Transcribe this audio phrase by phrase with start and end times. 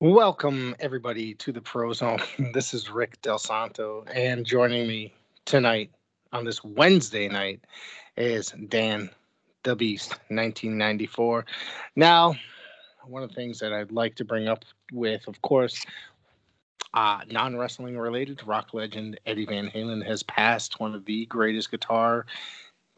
[0.00, 1.92] Welcome, everybody, to the Pro.
[2.54, 5.12] This is Rick Del Santo, and joining me
[5.44, 5.90] tonight
[6.32, 7.64] on this Wednesday night
[8.16, 9.10] is Dan
[9.64, 11.44] the Beast, 1994.
[11.96, 12.36] Now,
[13.08, 15.84] one of the things that I'd like to bring up with, of course,
[16.94, 21.72] uh, non wrestling related, rock legend Eddie Van Halen has passed, one of the greatest
[21.72, 22.24] guitar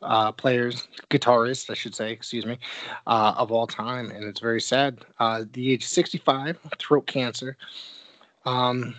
[0.03, 2.59] uh, players, guitarists, I should say, excuse me,
[3.07, 5.05] uh, of all time, and it's very sad.
[5.19, 7.57] Uh, the age 65, throat cancer.
[8.45, 8.95] Um,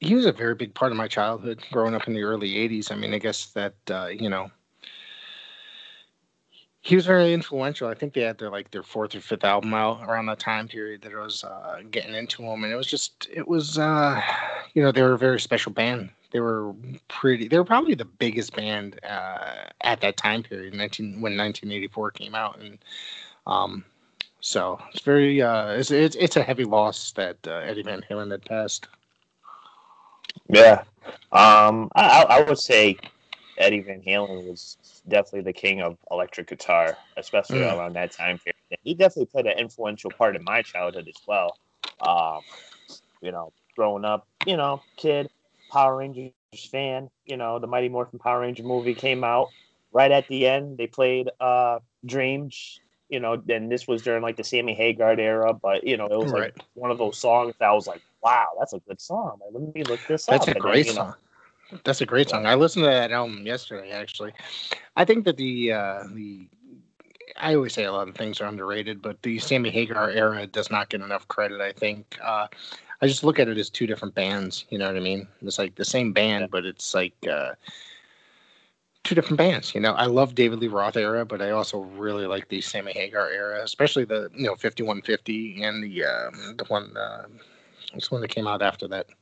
[0.00, 2.90] he was a very big part of my childhood growing up in the early 80s.
[2.90, 4.50] I mean, I guess that, uh, you know,
[6.84, 7.88] he was very influential.
[7.88, 10.68] I think they had their like their fourth or fifth album out around that time
[10.68, 14.20] period that I was uh, getting into them, and it was just it was uh,
[14.74, 16.74] you know they were a very special band they were
[17.06, 17.46] pretty.
[17.46, 22.34] They were probably the biggest band uh, at that time period, 19 when 1984 came
[22.34, 22.76] out, and
[23.46, 23.84] um,
[24.40, 28.32] so it's very uh, it's, it's it's a heavy loss that uh, Eddie Van Halen
[28.32, 28.88] had passed.
[30.48, 30.82] Yeah,
[31.30, 32.96] um, I, I would say
[33.56, 37.78] Eddie Van Halen was definitely the king of electric guitar, especially mm.
[37.78, 38.56] around that time period.
[38.82, 41.58] He definitely played an influential part in my childhood as well.
[42.00, 42.40] Um,
[43.22, 45.30] you know, growing up, you know, kid,
[45.74, 46.32] Power Rangers
[46.70, 47.10] fan.
[47.26, 49.48] You know, the Mighty Morphin Power Ranger movie came out
[49.92, 50.78] right at the end.
[50.78, 52.80] They played uh, Dreams.
[53.10, 56.16] You know, and this was during like the Sammy Hagar era, but you know, it
[56.16, 56.54] was right.
[56.54, 59.50] like one of those songs that I was like, "Wow, that's a good song." Like,
[59.52, 60.46] let me look this that's up.
[60.46, 61.14] That's a great then, song.
[61.70, 62.46] Know, that's a great song.
[62.46, 63.90] I listened to that album yesterday.
[63.90, 64.32] Actually,
[64.96, 66.48] I think that the uh, the
[67.36, 70.70] I always say a lot of things are underrated, but the Sammy Hagar era does
[70.70, 71.60] not get enough credit.
[71.60, 72.46] I think uh,
[73.00, 74.64] I just look at it as two different bands.
[74.70, 75.26] You know what I mean?
[75.42, 77.52] It's like the same band, but it's like uh,
[79.04, 79.74] two different bands.
[79.74, 82.92] You know, I love David Lee Roth era, but I also really like the Sammy
[82.92, 87.26] Hagar era, especially the you know 5150 and the uh, the one uh,
[87.92, 89.06] what's one that came out after that.
[89.08, 89.14] Is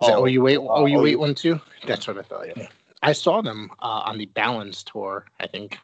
[0.00, 1.60] oh, that, oh, you wait, oh, you wait one too.
[1.86, 2.56] That's what I thought.
[2.56, 2.68] Yeah,
[3.02, 5.26] I saw them uh, on the Balance tour.
[5.40, 5.78] I think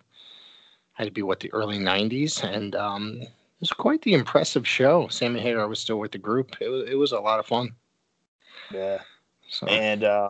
[0.95, 3.21] had to be what the early '90s, and um,
[3.57, 5.09] it was quite the impressive show.
[5.09, 6.57] Sammy Hagar was still with the group.
[6.61, 7.75] It was, it was a lot of fun.
[8.71, 8.99] Yeah.
[9.49, 9.67] So.
[9.67, 10.29] And uh,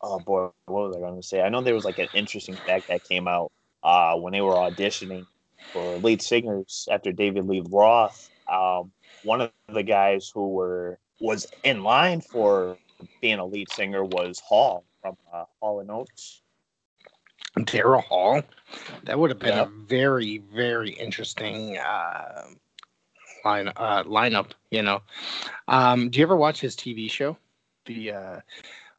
[0.00, 1.42] oh boy, what was I going to say?
[1.42, 3.50] I know there was like an interesting fact that came out
[3.82, 5.26] uh, when they were auditioning
[5.72, 8.30] for lead singers after David Lee Roth.
[8.48, 8.92] Um,
[9.24, 12.78] one of the guys who were was in line for
[13.20, 16.42] being a lead singer was Hall from uh, Hall and Oates.
[17.58, 18.42] Daryl Hall.
[19.04, 19.62] That would have been yeah.
[19.62, 22.42] a very, very interesting uh,
[23.44, 24.50] line uh, lineup.
[24.70, 25.02] You know,
[25.68, 27.36] um, do you ever watch his TV show?
[27.86, 28.40] The uh,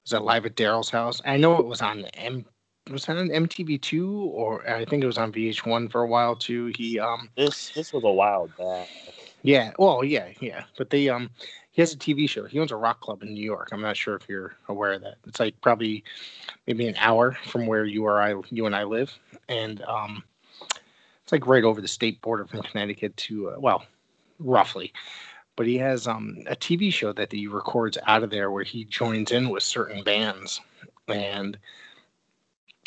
[0.03, 1.21] was that live at Daryl's house?
[1.25, 2.45] I know it was on M.
[2.89, 6.35] Was that on MTV two or I think it was on VH1 for a while
[6.35, 6.71] too.
[6.75, 7.29] He um.
[7.37, 8.89] This this was a while back.
[9.43, 9.71] Yeah.
[9.77, 10.65] Well, yeah, yeah.
[10.77, 11.29] But they um
[11.71, 12.45] he has a TV show.
[12.45, 13.69] He owns a rock club in New York.
[13.71, 15.15] I'm not sure if you're aware of that.
[15.25, 16.03] It's like probably
[16.67, 19.17] maybe an hour from where you or I, you and I live,
[19.47, 20.23] and um,
[21.23, 23.85] it's like right over the state border from Connecticut to uh, well,
[24.39, 24.91] roughly.
[25.55, 28.85] But he has um, a TV show that he records out of there where he
[28.85, 30.59] joins in with certain bands
[31.07, 31.57] and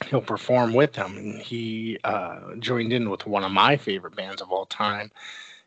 [0.07, 1.17] he'll perform with them.
[1.17, 5.11] And he uh, joined in with one of my favorite bands of all time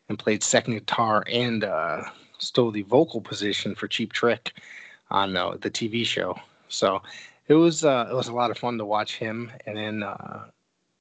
[0.08, 2.02] and played second guitar and uh,
[2.38, 4.52] stole the vocal position for Cheap Trick
[5.10, 6.36] on uh, the TV show.
[6.68, 7.02] So
[7.48, 9.50] it was uh, it was a lot of fun to watch him.
[9.66, 10.46] And then uh,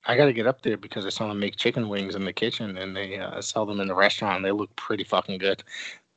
[0.06, 2.34] I got to get up there because I saw them make chicken wings in the
[2.34, 4.44] kitchen, and they uh, sell them in the restaurant.
[4.44, 5.64] They look pretty fucking good.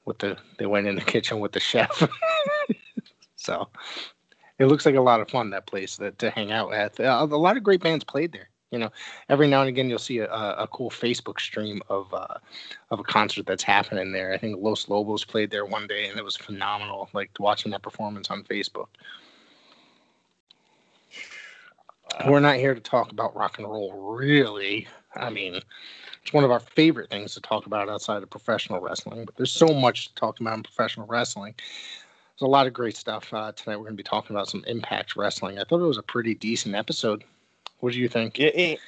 [0.05, 2.09] With the they went in the kitchen with the chef.
[3.37, 3.69] so
[4.59, 6.99] it looks like a lot of fun that place that to hang out at.
[6.99, 8.91] Uh, a lot of great bands played there you know
[9.29, 12.39] every now and again you'll see a, a cool facebook stream of uh,
[12.91, 14.33] of a concert that's happening there.
[14.33, 17.83] I think los lobos played there one day and it was phenomenal like watching that
[17.83, 18.89] performance on facebook.
[22.27, 24.87] We're not here to talk about rock and roll really.
[25.17, 25.61] I mean
[26.23, 29.53] it's one of our favorite things to talk about outside of professional wrestling but there's
[29.53, 31.55] so much to talk about in professional wrestling.
[31.57, 34.65] There's a lot of great stuff uh, tonight we're going to be talking about some
[34.67, 35.59] impact wrestling.
[35.59, 37.25] I thought it was a pretty decent episode
[37.81, 38.39] what do you think?
[38.39, 38.79] It, it,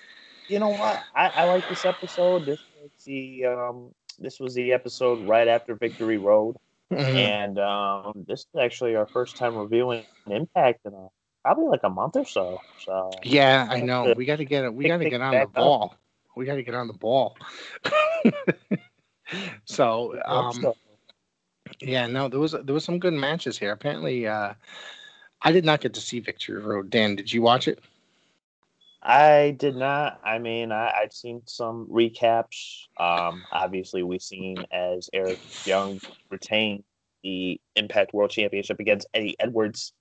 [0.48, 1.02] you know what?
[1.14, 2.46] I, I like this episode.
[2.46, 6.56] This was the um, this was the episode right after Victory Road,
[6.90, 7.16] mm-hmm.
[7.16, 11.08] and um, this is actually our first time reviewing Impact in a,
[11.42, 12.60] probably like a month or so.
[12.84, 14.14] So yeah, I know.
[14.16, 14.74] We got to get it.
[14.74, 15.92] We got to get on the ball.
[15.92, 15.98] Up.
[16.36, 17.36] We got to get on the ball.
[19.64, 20.72] so um,
[21.80, 23.72] yeah, no, there was there was some good matches here.
[23.72, 24.54] Apparently, uh,
[25.42, 26.90] I did not get to see Victory Road.
[26.90, 27.80] Dan, did you watch it?
[29.02, 30.20] I did not.
[30.24, 32.82] I mean, I, I'd seen some recaps.
[32.98, 36.00] Um, obviously, we've seen as Eric Young
[36.30, 36.84] retained
[37.24, 39.92] the Impact World Championship against Eddie Edwards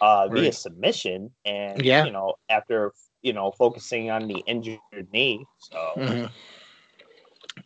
[0.00, 2.06] uh, via submission, and Yeah.
[2.06, 2.92] you know, after
[3.22, 4.80] you know focusing on the injured
[5.12, 6.30] knee, so Mhm.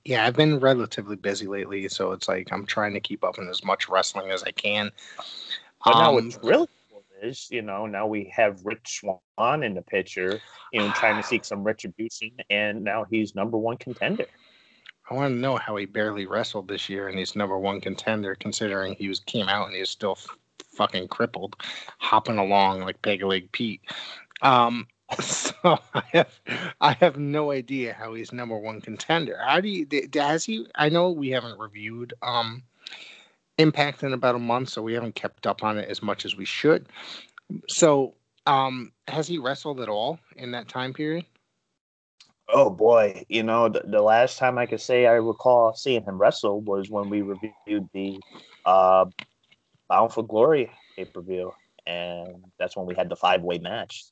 [0.05, 3.49] Yeah, I've been relatively busy lately, so it's like I'm trying to keep up in
[3.49, 4.90] as much wrestling as I can.
[5.85, 6.67] But now Um, what's really
[7.23, 10.41] is, you know, now we have Rich Swann in the picture,
[10.73, 14.27] you know, trying to seek some retribution, and now he's number one contender.
[15.11, 18.35] I want to know how he barely wrestled this year and he's number one contender,
[18.35, 20.39] considering he was came out and he was still f-
[20.75, 21.57] fucking crippled,
[21.99, 23.83] hopping along like Peg Leg Pete.
[24.43, 24.87] Um,
[25.21, 26.41] so I have
[26.81, 29.39] I have no idea how he's number one contender.
[29.45, 30.67] How do you has he?
[30.75, 32.63] I know we haven't reviewed um
[33.58, 36.37] Impact in about a month, so we haven't kept up on it as much as
[36.37, 36.87] we should.
[37.69, 38.14] So,
[38.46, 41.26] um, has he wrestled at all in that time period?
[42.49, 46.19] Oh boy, you know, the, the last time I could say I recall seeing him
[46.19, 48.19] wrestle was when we reviewed the
[48.66, 49.06] uh,
[49.88, 51.52] Bound for Glory pay per view,
[51.87, 54.04] and that's when we had the five way match.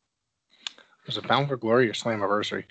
[1.06, 2.64] Was it Bound for Glory or Slammiversary?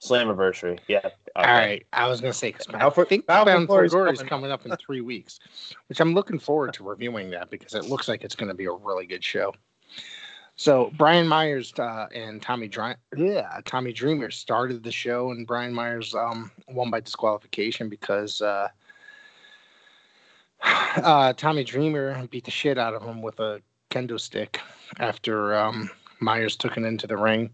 [0.00, 0.98] Slammiversary, yeah.
[1.04, 1.14] Okay.
[1.36, 4.18] All right, I was gonna say because I think Bound Bound, for for Glory is
[4.18, 5.40] coming coming up in three weeks,
[5.88, 8.66] which I'm looking forward to reviewing that because it looks like it's going to be
[8.66, 9.52] a really good show.
[10.56, 15.72] So Brian Myers uh, and Tommy Dri- yeah, Tommy Dreamer started the show, and Brian
[15.72, 18.68] Myers um, won by disqualification because uh,
[20.62, 24.60] uh, Tommy Dreamer beat the shit out of him with a kendo stick
[24.98, 25.90] after um,
[26.20, 27.50] Myers took him into the ring.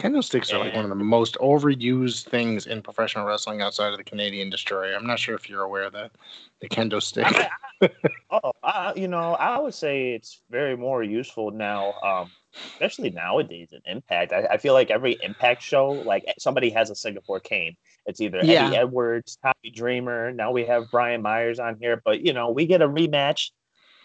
[0.00, 3.96] Kendo sticks are like one of the most overused things in professional wrestling outside of
[3.96, 4.94] the Canadian Destroyer.
[4.94, 6.10] I'm not sure if you're aware of that.
[6.60, 7.26] The kendo stick.
[8.30, 13.68] Oh, I, you know, I would say it's very more useful now, um, especially nowadays
[13.72, 14.32] in Impact.
[14.32, 17.76] I, I feel like every Impact show, like somebody has a Singapore cane.
[18.06, 18.66] It's either Yeah.
[18.66, 20.32] Eddie Edwards, Tommy Dreamer.
[20.32, 23.50] Now we have Brian Myers on here, but you know, we get a rematch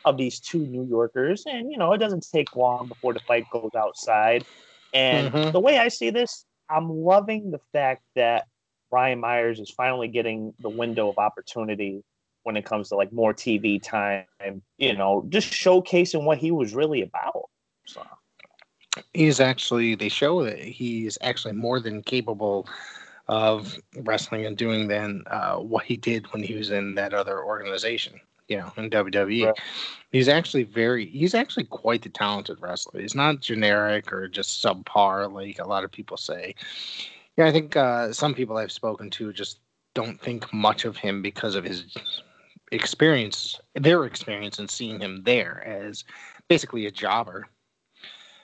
[0.06, 3.46] of these two New Yorkers, and you know, it doesn't take long before the fight
[3.52, 4.46] goes outside.
[4.94, 5.52] And Mhm.
[5.54, 8.48] the way I see this, I'm loving the fact that
[8.90, 12.04] Brian Myers is finally getting the window of opportunity
[12.44, 14.26] when it comes to like more TV time,
[14.78, 17.50] you know, just showcasing what he was really about.
[17.86, 18.06] So
[19.14, 22.68] he's actually they show that he's actually more than capable
[23.28, 27.44] of wrestling and doing than uh, what he did when he was in that other
[27.44, 28.20] organization
[28.50, 29.60] you know in wwe Right.
[30.12, 33.00] he's actually very he's actually quite the talented wrestler.
[33.00, 36.56] He's not generic or just subpar like a lot of people say.
[37.38, 39.60] Yeah i think uh, some people i've spoken to just
[39.96, 41.96] don't think much of him because of his
[42.72, 46.04] experience their experience and seeing him there as
[46.48, 47.48] basically a jobber.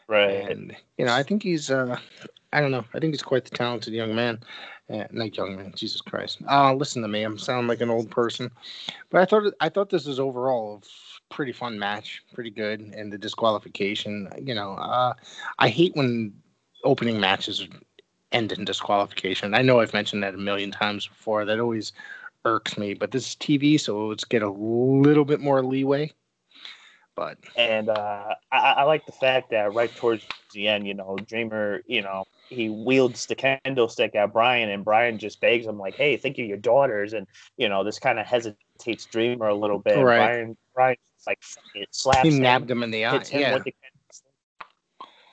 [0.08, 2.00] Right, and you know, I think he's uh
[2.56, 2.86] I don't know.
[2.94, 4.40] I think he's quite the talented young man.
[4.90, 6.40] Uh, not young man, Jesus Christ.
[6.50, 8.50] Uh listen to me, I'm sounding like an old person.
[9.10, 12.80] But I thought I thought this was overall a pretty fun match, pretty good.
[12.80, 15.14] And the disqualification, you know, uh
[15.60, 16.34] I hate when
[16.86, 17.68] opening matches
[18.32, 19.54] end in disqualification.
[19.54, 21.44] I know I've mentioned that a million times before.
[21.44, 21.92] That always
[22.46, 22.94] irks me.
[22.94, 26.14] But this is TV, so let's get a little bit more leeway.
[27.16, 31.18] But and uh, I, I like the fact that right towards the end, you know,
[31.26, 35.78] Dreamer, you know, he wields the kendo stick at Brian, and Brian just begs him
[35.78, 37.28] like, "Hey, think of your daughters," and
[37.58, 39.98] you know, this kind of hesitates Dreamer a little bit.
[39.98, 40.18] Right.
[40.18, 41.40] Brian, Brian, like
[41.74, 42.42] it slaps he him.
[42.42, 43.24] nabbed him in the eye.
[43.32, 43.58] Yeah.
[43.58, 43.74] the.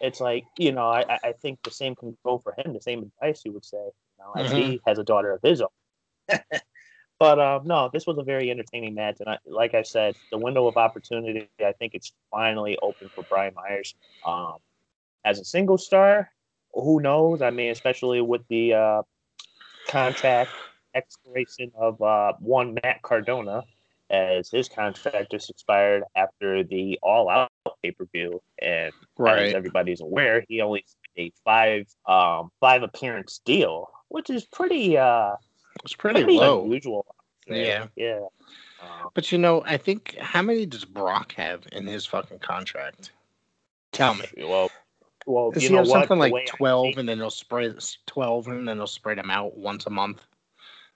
[0.01, 2.73] It's like you know, I, I- think the same can go for him.
[2.73, 5.61] The same advice he would say, you know, as he has a daughter of his
[5.61, 5.69] own.
[7.19, 10.39] but um, no, this was a very entertaining match, and I, like I said, the
[10.39, 13.95] window of opportunity, I think it's finally open for Brian Myers.
[14.27, 14.57] Um,
[15.25, 16.31] as a single star,
[16.75, 17.43] who knows?
[17.43, 19.03] I mean, especially with the uh,
[19.89, 20.51] contract
[20.95, 23.65] expiration of uh, one Matt Cardona,
[24.11, 27.51] as his contract just expired after the All Out
[27.83, 29.55] pay per view, and as Right.
[29.55, 30.85] everybody's aware, he only
[31.19, 35.33] a five um, five appearance deal, which is pretty uh
[35.85, 36.65] It's pretty pretty low.
[36.65, 37.07] unusual.
[37.47, 37.87] Yeah.
[37.97, 38.21] yeah.
[38.83, 43.11] Um, But you know, I think how many does Brock have in his fucking contract?
[43.93, 44.25] Tell me.
[44.39, 44.71] well,
[45.27, 46.09] well, Does you he know have what?
[46.09, 49.87] something like twelve, and then they'll spread twelve, and then they'll spread them out once
[49.87, 50.23] a month,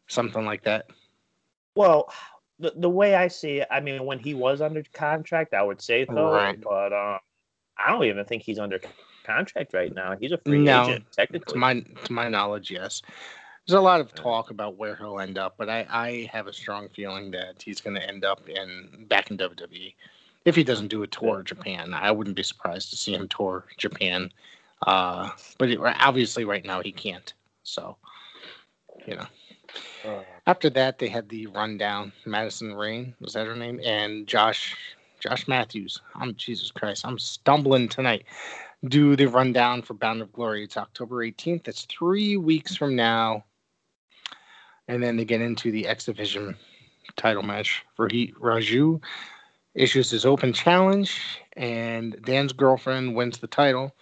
[0.08, 0.90] something like that?
[1.74, 2.12] Well,
[2.58, 5.80] the the way I see it, I mean, when he was under contract, I would
[5.80, 6.60] say so, Right.
[6.60, 7.18] but um,
[7.78, 8.80] I don't even think he's under
[9.24, 10.16] contract right now.
[10.18, 11.52] He's a free No, agent, technically.
[11.52, 13.02] To my to my knowledge, yes.
[13.66, 16.52] There's a lot of talk about where he'll end up, but I, I have a
[16.52, 19.92] strong feeling that he's going to end up in back in WWE.
[20.46, 23.28] If he doesn't do a tour of Japan, I wouldn't be surprised to see him
[23.28, 24.30] tour Japan
[24.86, 27.34] Uh, but it, obviously, right now he can't.
[27.64, 27.96] So,
[29.06, 29.26] you know.
[30.04, 32.12] Uh, After that, they had the rundown.
[32.24, 34.76] Madison Rayne was that her name, and Josh
[35.18, 36.00] Josh Matthews.
[36.14, 37.04] I'm Jesus Christ.
[37.04, 38.24] I'm stumbling tonight.
[38.84, 40.62] Do the rundown for Bound of Glory.
[40.62, 41.64] It's October 18th.
[41.64, 43.44] That's three weeks from now.
[44.86, 46.54] And then they get into the X Division
[47.16, 47.84] title match.
[47.96, 49.00] for Rohit Raju
[49.76, 51.20] issues his open challenge,
[51.56, 53.94] and Dan's girlfriend wins the title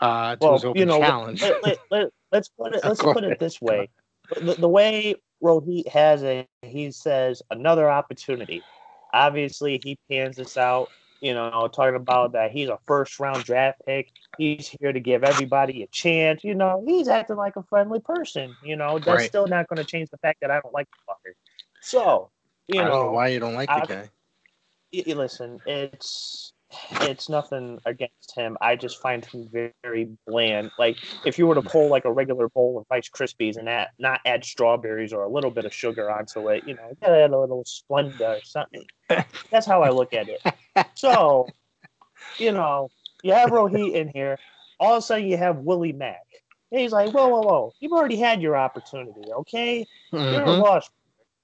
[0.00, 1.42] uh, to well, his open you know, challenge.
[1.42, 2.84] Let, let, let, let's put it.
[2.84, 3.88] Let's put it this way:
[4.40, 8.62] the, the way Rohit has it, he says another opportunity.
[9.12, 10.90] Obviously, he pans this out.
[11.20, 14.10] You know, talking about that he's a first round draft pick.
[14.38, 16.42] He's here to give everybody a chance.
[16.42, 18.56] You know, he's acting like a friendly person.
[18.62, 19.28] You know, that's right.
[19.28, 21.32] still not going to change the fact that I don't like the fucker.
[21.82, 22.30] So,
[22.68, 24.10] you know, know, why you don't like I, the guy.
[24.92, 26.52] You, listen, it's
[26.92, 28.56] it's nothing against him.
[28.60, 30.70] I just find him very, very, bland.
[30.78, 33.88] Like if you were to pull like a regular bowl of Rice Krispies and add,
[33.98, 37.38] not add strawberries or a little bit of sugar onto it, you know, add a
[37.38, 38.84] little Splenda or something.
[39.50, 40.40] That's how I look at it.
[40.94, 41.48] So,
[42.38, 42.88] you know,
[43.22, 44.38] you have Rohit in here.
[44.78, 46.26] All of a sudden, you have Willie Mack.
[46.70, 47.72] And he's like, whoa, whoa, whoa!
[47.80, 49.32] You've already had your opportunity.
[49.32, 50.34] Okay, mm-hmm.
[50.34, 50.90] you're a lost.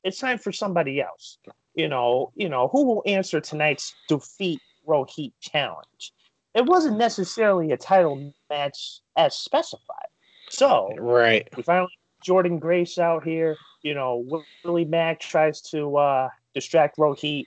[0.05, 1.38] It's time for somebody else.
[1.76, 6.12] You know, you know who will answer tonight's defeat Rohit challenge.
[6.54, 10.09] It wasn't necessarily a title match as specified.
[10.49, 11.92] So right, we finally
[12.26, 13.56] Jordynne Grace out here.
[13.83, 17.45] You know, Willie Mack tries to uh, distract Rohit,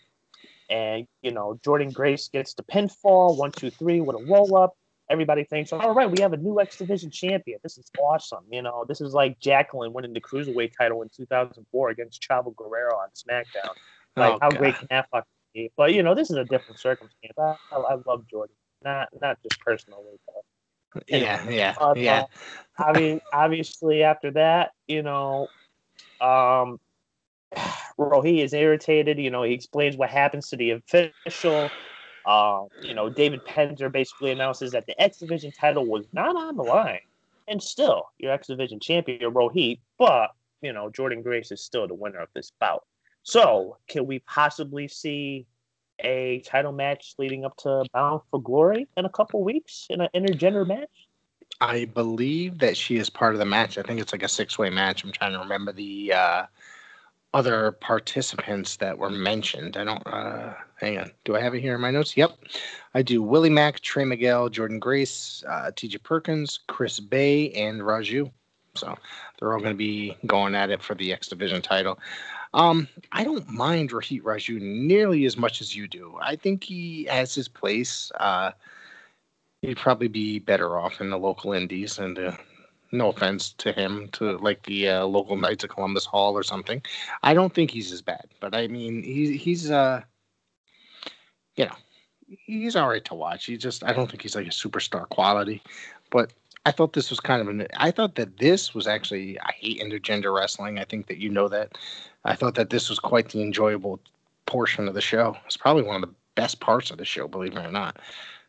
[0.70, 4.76] and you know Jordynne Grace gets the pinfall one two three with a roll up.
[5.10, 7.60] Everybody thinks, all right, we have a new X Division champion.
[7.64, 8.44] This is awesome.
[8.52, 12.96] You know, this is like Jacqueline winning the cruiserweight title in 2004 against Chavo Guerrero
[12.96, 13.74] on SmackDown.
[14.20, 14.60] Like, oh, how God.
[14.60, 15.30] great can that fucking
[15.76, 17.34] but you know, this is a different circumstance.
[17.38, 18.50] I, I, love Jordynne,
[18.84, 20.04] not not just personally.
[20.94, 22.26] But, yeah, yeah, uh, yeah.
[22.78, 25.48] I mean, obviously, after that, you know,
[26.22, 26.80] um,
[27.98, 29.20] Rohit is irritated.
[29.20, 31.70] You know, he explains what happens to the official.
[32.26, 36.56] Uh, you know, David Penzer basically announces that the X Division title was not on
[36.56, 37.00] the line,
[37.48, 41.94] and still, your X Division champion Rohit, but you know, Jordynne Grace is still the
[41.94, 42.84] winner of this bout.
[43.24, 45.46] So, can we possibly see
[46.00, 50.10] a title match leading up to Bound for Glory in a couple weeks in an
[50.16, 50.90] intergender match?
[51.62, 53.78] I believe that she is part of the match.
[53.78, 55.04] I think it's like a six way match.
[55.04, 56.46] I'm trying to remember the uh,
[57.34, 59.76] other participants that were mentioned.
[59.76, 61.12] I don't, uh, hang on.
[61.26, 62.16] Do I have it here in my notes?
[62.16, 62.32] Yep.
[62.94, 68.32] I do Willie Mack, Trey Miguel, Jordynne Grace, uh, TJ Perkins, Chris Bey, and Raju.
[68.76, 68.96] So
[69.38, 72.00] they're all going to be going at it for the X Division title.
[72.54, 76.18] Um, I don't mind Rohit Raju nearly as much as you do.
[76.22, 78.12] I think he has his place.
[78.20, 78.52] Uh,
[79.62, 82.32] he'd probably be better off in the local indies, and uh,
[82.92, 86.82] no offense to him, to like the uh, local Knights of Columbus Hall or something.
[87.24, 90.02] I don't think he's as bad, but I mean, he's he's uh,
[91.56, 91.76] you know,
[92.46, 93.46] he's all right to watch.
[93.46, 95.62] He just I don't think he's like a superstar quality,
[96.10, 96.34] but
[96.70, 97.66] I thought this was kind of an.
[97.78, 99.40] I thought that this was actually.
[99.40, 100.78] I hate intergender wrestling.
[100.78, 101.80] I think that you know that.
[102.26, 104.00] I thought that this was quite the enjoyable
[104.46, 105.36] portion of the show.
[105.48, 107.98] It's probably one of the best parts of the show, believe it or not.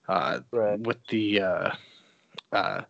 [0.07, 0.79] Uh, right.
[0.81, 1.71] With the uh,
[2.53, 2.83] uh,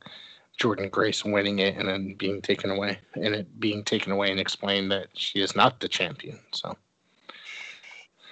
[0.60, 4.40] Jordynne Grace winning it and then being taken away, and it being taken away and
[4.40, 6.40] explained that she is not the champion.
[6.50, 6.76] So,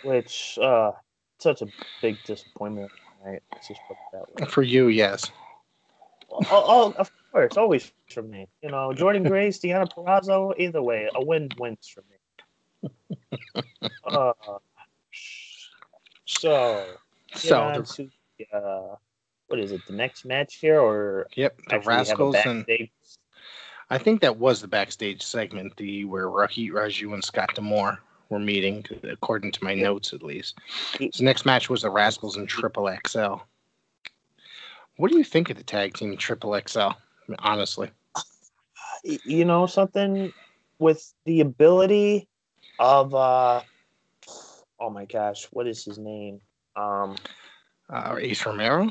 [0.02, 0.90] which uh,
[1.38, 1.69] such a
[2.02, 2.90] big disappointment.
[3.25, 3.40] Right?
[3.52, 4.50] Let's just put it that way.
[4.50, 5.31] For you, yes.
[6.31, 8.49] Oh, of course, always for me.
[8.63, 12.19] You know, Jordynne Grace, Deonna Purrazzo, either way, a win wins for me
[14.05, 14.33] uh,
[16.25, 16.85] so,
[17.35, 18.97] so the, to, uh,
[19.49, 19.85] what is it?
[19.87, 22.67] The next match here, or yep, the Rascals and
[23.91, 28.39] I think that was the backstage segment, the where Rohit Raju and Scott D'Amore were
[28.39, 30.59] meeting, according to my notes at least.
[30.99, 33.37] The next match was the Rascals and Triple XL.
[34.99, 36.88] What do you think of the tag team Triple XL?
[37.38, 37.88] Honestly,
[39.05, 40.33] you know something
[40.81, 42.28] with the ability
[42.81, 43.62] of uh
[44.81, 46.40] oh my gosh, what is his name?
[46.75, 47.17] Um
[47.88, 48.90] uh, Ace Romero.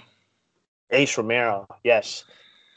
[0.92, 2.24] Ace Romero, yes.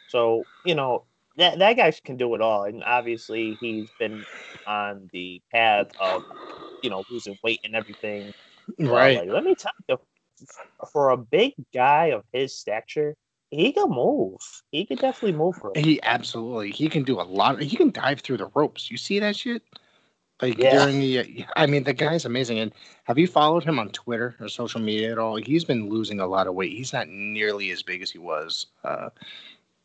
[0.08, 1.04] So you know
[1.37, 4.25] that that guy can do it all, and obviously he's been
[4.66, 6.25] on the path of
[6.82, 8.34] you know losing weight and everything.
[8.76, 9.18] Right.
[9.18, 9.99] Like, let me tell you,
[10.92, 13.16] for a big guy of his stature,
[13.50, 14.40] he can move.
[14.70, 15.56] He can definitely move.
[15.56, 15.85] For him.
[15.85, 16.70] He absolutely.
[16.70, 17.61] He can do a lot.
[17.61, 18.90] He can dive through the ropes.
[18.90, 19.62] You see that shit?
[20.40, 20.70] Like yeah.
[20.70, 22.59] during the, I mean, the guy's amazing.
[22.61, 22.73] And
[23.04, 25.37] have you followed him on Twitter or social media at all?
[25.37, 26.73] He's been losing a lot of weight.
[26.73, 29.11] He's not nearly as big as he was, uh,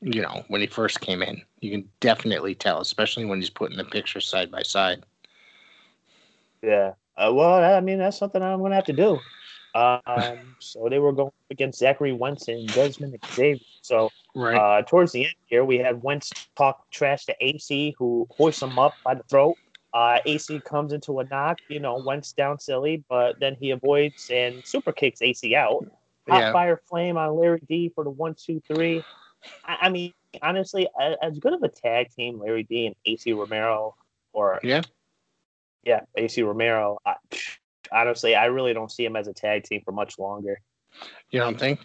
[0.01, 1.41] you know, when he first came in.
[1.59, 5.03] You can definitely tell, especially when he's putting the pictures side by side.
[6.61, 6.93] Yeah.
[7.17, 9.19] Uh, well, I mean, that's something I'm going to have to do.
[9.75, 13.59] Um, so they were going against Zachary Wentz and Dezmond Xavier.
[13.81, 14.55] So right.
[14.55, 18.79] uh, towards the end here, we had Wentz talk trash to AC, who hoists him
[18.79, 19.57] up by the throat.
[19.93, 24.29] Uh, AC comes into a knock, you know, Wentz down silly, but then he avoids
[24.29, 25.85] and super kicks AC out.
[26.27, 26.51] Hot yeah.
[26.51, 29.03] fire flame on Larry D for the one, two, three.
[29.63, 30.87] I, I mean, honestly,
[31.21, 33.95] as good of a tag team, Larry D and Ace Romero,
[34.33, 34.81] or yeah,
[35.83, 36.97] yeah, Ace Romero.
[37.05, 37.15] I,
[37.91, 40.61] honestly, I really don't see him as a tag team for much longer.
[41.29, 41.79] You don't think?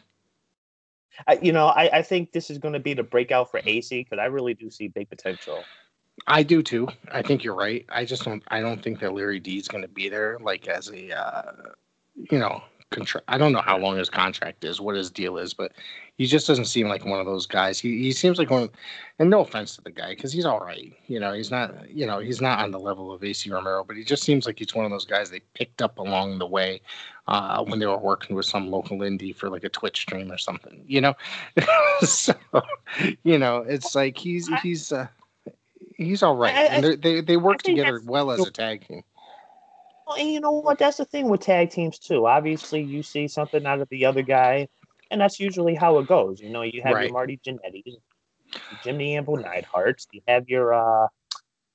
[1.26, 4.02] I, you know, I, I think this is going to be the breakout for AC
[4.02, 5.62] because I really do see big potential.
[6.26, 6.88] I do too.
[7.10, 7.84] I think you're right.
[7.88, 8.42] I just don't.
[8.48, 11.52] I don't think that Larry D is going to be there, like as a, uh,
[12.30, 13.24] you know, contract.
[13.28, 15.72] I don't know how long his contract is, what his deal is, but
[16.20, 17.80] he just doesn't seem like one of those guys.
[17.80, 18.68] He he seems like one.
[19.18, 20.92] And no offense to the guy, because he's all right.
[21.06, 21.88] You know, he's not.
[21.88, 24.58] You know, he's not on the level of Ace Romero, but he just seems like
[24.58, 26.82] he's one of those guys they picked up along the way
[27.26, 30.36] uh, when they were working with some local indie for like a Twitch stream or
[30.36, 30.84] something.
[30.86, 31.14] You know,
[32.00, 32.34] so
[33.22, 34.92] you know, it's like he's he's.
[34.92, 35.06] Uh,
[35.96, 36.52] he's all right.
[36.52, 39.02] and they they work together well as a tag team.
[40.06, 40.78] Well, and you know what?
[40.78, 42.26] That's the thing with tag teams too.
[42.26, 44.68] Obviously, you see something out of the other guy,
[45.10, 46.40] and that's usually how it goes.
[46.40, 47.04] You know, you have right.
[47.04, 47.96] your Marty Jannetty,
[48.82, 50.06] Jimmy Anvil Neidharts.
[50.12, 51.08] You have your uh,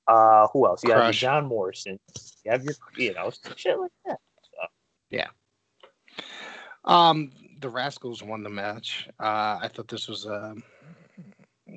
[0.08, 0.82] uh, who else?
[0.82, 0.98] You Crush.
[0.98, 1.98] have your John Morrison.
[2.44, 4.18] You have your, you know, shit like that.
[4.42, 4.66] So.
[5.10, 5.28] Yeah.
[6.84, 9.08] Um, the Rascals won the match.
[9.18, 10.54] Uh, I thought this was uh,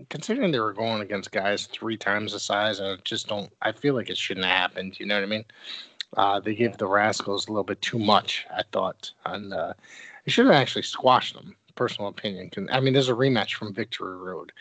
[0.09, 3.51] considering they were going against guys three times the size, and just don't.
[3.61, 4.99] I feel like it shouldn't have happened.
[4.99, 5.45] You know what I mean?
[6.17, 9.73] Uh, they gave the Rascals a little bit too much, I thought, and uh,
[10.25, 11.55] they should have actually squashed them.
[11.75, 12.51] Personal opinion.
[12.71, 14.51] I mean, there's a rematch from Victory Road,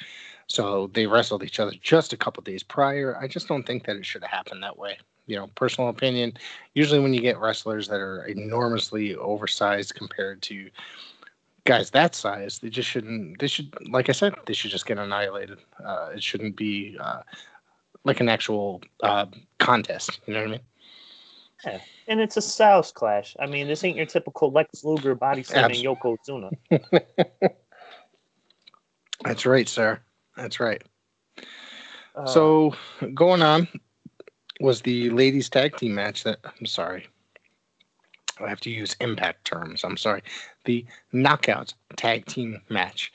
[0.46, 3.18] so they wrestled each other just a couple days prior.
[3.20, 4.98] I just don't think that it should have happened that way.
[5.26, 6.34] You know, personal opinion.
[6.74, 10.70] Usually, when you get wrestlers that are enormously oversized compared to
[11.64, 13.38] guys that size, they just shouldn't.
[13.40, 15.58] They should, like I said, they should just get annihilated.
[15.84, 17.22] Uh, it shouldn't be uh,
[18.04, 19.26] like an actual uh,
[19.58, 20.20] contest.
[20.26, 20.60] You know what I mean?
[21.64, 21.80] Yeah.
[22.06, 23.36] And it's a styles clash.
[23.40, 26.52] I mean, this ain't your typical Lex Luger body slamming Yokozuna.
[29.24, 30.00] That's right, sir.
[30.36, 30.82] That's right.
[32.14, 32.74] Uh, so
[33.14, 33.66] going on
[34.60, 37.06] was the ladies tag team match that I'm sorry.
[38.40, 39.82] I have to use impact terms.
[39.82, 40.22] I'm sorry.
[40.64, 43.12] The knockout tag team match.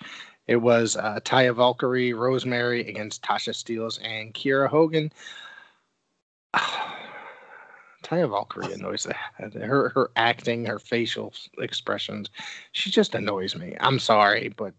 [0.47, 5.11] It was uh, Taya Valkyrie, Rosemary against Tasha Steelz and Kiera Hogan.
[8.13, 9.15] Taya Valkyrie annoys the
[9.65, 12.29] her her acting, her facial expressions.
[12.71, 13.75] She just annoys me.
[13.79, 14.73] I'm sorry, but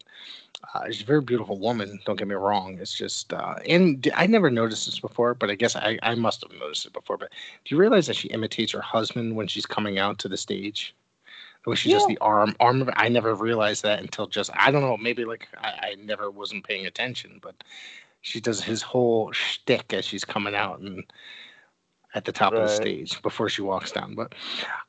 [0.73, 2.01] uh, she's a very beautiful woman.
[2.05, 2.79] Don't get me wrong.
[2.81, 6.43] It's just, uh, and I never noticed this before, but I guess I, I must
[6.43, 7.19] have noticed it before.
[7.19, 7.33] But
[7.65, 10.95] do you realize that she imitates her husband when she's coming out to the stage?
[11.67, 11.97] The she yeah.
[11.97, 12.83] just the arm arm.
[12.83, 14.97] Of, I never realized that until just I don't know.
[14.97, 17.65] Maybe like I, I never wasn't paying attention, but
[18.21, 21.05] she does his whole shtick as she's coming out and
[22.15, 22.63] at the top right.
[22.63, 24.15] of the stage before she walks down.
[24.15, 24.35] But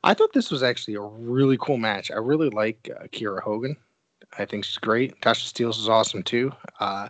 [0.04, 2.10] I thought this was actually a really cool match.
[2.10, 3.76] I really like uh, Kiera Hogan.
[4.38, 5.20] I think she's great.
[5.20, 6.52] Tasha Steelz is awesome too.
[6.80, 7.08] Uh,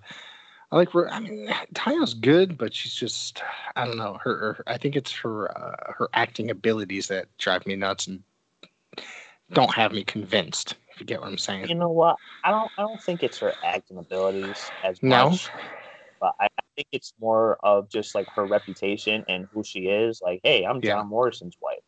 [0.73, 0.89] I like.
[0.95, 3.43] I mean, Taya's good, but she's just.
[3.77, 4.19] I don't know.
[4.23, 4.37] Her.
[4.39, 5.57] her I think it's her.
[5.57, 8.23] Uh, her acting abilities that drive me nuts and
[9.53, 10.77] don't have me convinced.
[10.93, 11.69] If you get what I'm saying.
[11.69, 12.17] You know what?
[12.43, 12.71] I don't.
[12.79, 15.31] I don't think it's her acting abilities as no.
[15.31, 15.51] much
[16.21, 20.21] but I, think it's more of just like her reputation and who she is.
[20.23, 20.93] Like, hey, I'm yeah.
[20.93, 21.79] John Morrison's wife.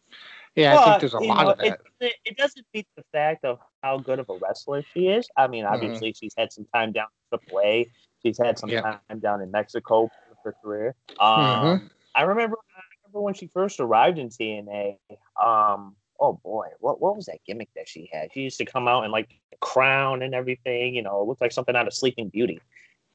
[0.57, 1.81] Yeah, but, I think there's a lot know, of that.
[2.01, 5.29] It, it, doesn't beat the fact of how good of a wrestler she is.
[5.37, 5.75] I mean, mm-hmm.
[5.75, 6.19] obviously, mm-hmm.
[6.19, 7.91] she's had some time down in AAA.
[8.23, 8.81] She's had some yeah.
[8.81, 10.95] time down in Mexico for her career.
[11.21, 11.87] Um, mm-hmm.
[12.14, 14.97] I remember, I remember when she first arrived in TNA.
[15.41, 18.31] Um, oh boy, what what was that gimmick that she had?
[18.33, 19.29] She used to come out in like
[19.61, 20.95] crown and everything.
[20.97, 22.61] You know, it looked like something out of Sleeping Beauty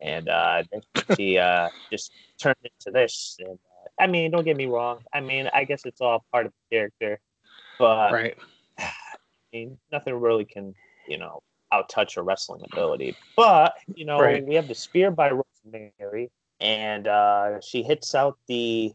[0.03, 0.63] and uh,
[1.15, 3.37] she uh, just turned into this.
[3.39, 4.99] And uh, I mean, don't get me wrong.
[5.13, 7.19] I mean, I guess it's all part of the character,
[7.79, 8.37] but right.
[8.77, 8.91] I
[9.51, 10.75] mean, nothing really can
[11.07, 13.15] you know out touch her wrestling ability.
[13.35, 14.45] But you know, right.
[14.45, 18.93] we have the spear by Rosemary, and uh, she hits out the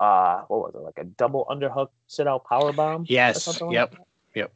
[0.00, 3.04] uh, what was it like a double underhook sit out power bomb?
[3.08, 3.60] Yes.
[3.60, 3.92] Yep.
[3.92, 4.00] Like
[4.34, 4.52] yep.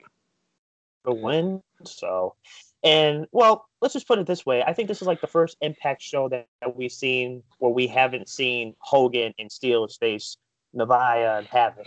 [1.05, 1.63] The win.
[1.85, 2.35] So
[2.83, 5.57] and well, let's just put it this way: I think this is like the first
[5.61, 10.37] Impact show that, that we've seen where we haven't seen Hogan and Steelz face
[10.75, 11.87] Nevaeh and Havoc.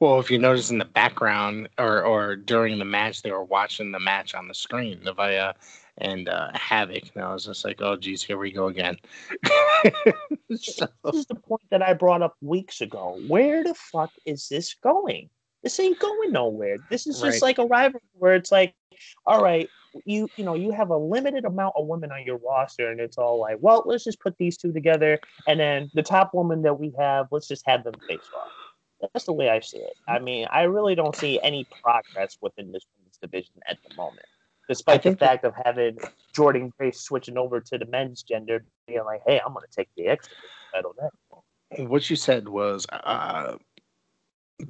[0.00, 3.90] Well, if you notice in the background or or during the match, they were watching
[3.90, 5.00] the match on the screen.
[5.00, 5.54] Nevaeh
[5.98, 7.04] and uh, Havoc.
[7.14, 8.96] And I was just like, oh, geez, here we go again.
[10.54, 10.88] so.
[11.04, 13.20] This is the point that I brought up weeks ago.
[13.28, 15.30] Where the fuck is this going?
[15.62, 16.78] This ain't going nowhere.
[16.90, 17.42] This is just right.
[17.42, 18.74] like a rivalry where it's like,
[19.26, 19.68] all right,
[20.04, 23.18] you you know you have a limited amount of women on your roster, and it's
[23.18, 26.78] all like, well, let's just put these two together, and then the top woman that
[26.78, 28.48] we have, let's just have them face off.
[29.12, 29.94] That's the way I see it.
[30.06, 34.26] I mean, I really don't see any progress within this women's division at the moment,
[34.68, 35.98] despite the fact of having
[36.36, 39.88] Jordynne Grace switching over to the men's gender, being like, "Hey, I'm going to take
[39.96, 40.28] the X
[40.72, 41.42] title now."
[41.86, 43.56] What you said was uh,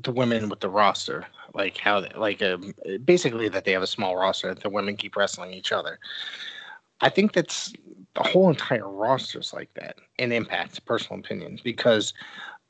[0.03, 2.75] the women with the roster, like how, like, um,
[3.05, 5.99] basically that they have a small roster that the women keep wrestling each other.
[7.01, 7.73] I think that's
[8.15, 12.15] the whole entire roster is like that in Impact, personal opinion, because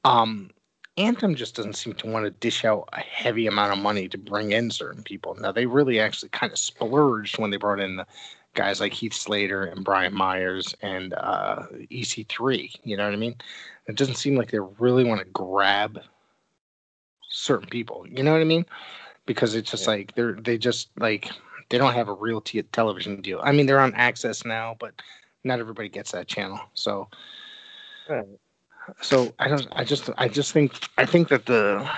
[0.04, 0.50] um,
[0.96, 4.18] Anthem just doesn't seem to want to dish out a heavy amount of money to
[4.18, 5.35] bring in certain people.
[5.35, 8.06] Now they really actually kind of splurged when they brought in the
[8.54, 12.74] guys like Heath Slater and Brian Myers and uh, EC3.
[12.85, 13.37] You know what I mean?
[13.87, 15.98] It doesn't seem like they really want to grab
[17.33, 18.07] certain people.
[18.09, 18.66] You know what I mean?
[19.27, 19.90] Because it's just yeah.
[19.90, 21.31] like they're they just like
[21.68, 23.40] they don't have a real t- television deal.
[23.42, 24.95] I mean, they're on AXS now, but
[25.45, 26.61] not everybody gets that channel.
[26.75, 27.09] So.
[28.09, 28.27] Right
[29.01, 29.66] so I don't.
[29.73, 30.11] I just.
[30.16, 30.88] I just think.
[30.99, 31.88] I think that the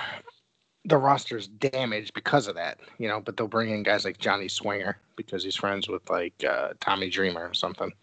[0.85, 2.79] the roster's damaged because of that.
[2.97, 6.43] You know, but they'll bring in guys like Johnny Swinger because he's friends with like
[6.47, 7.91] uh, Tommy Dreamer or something.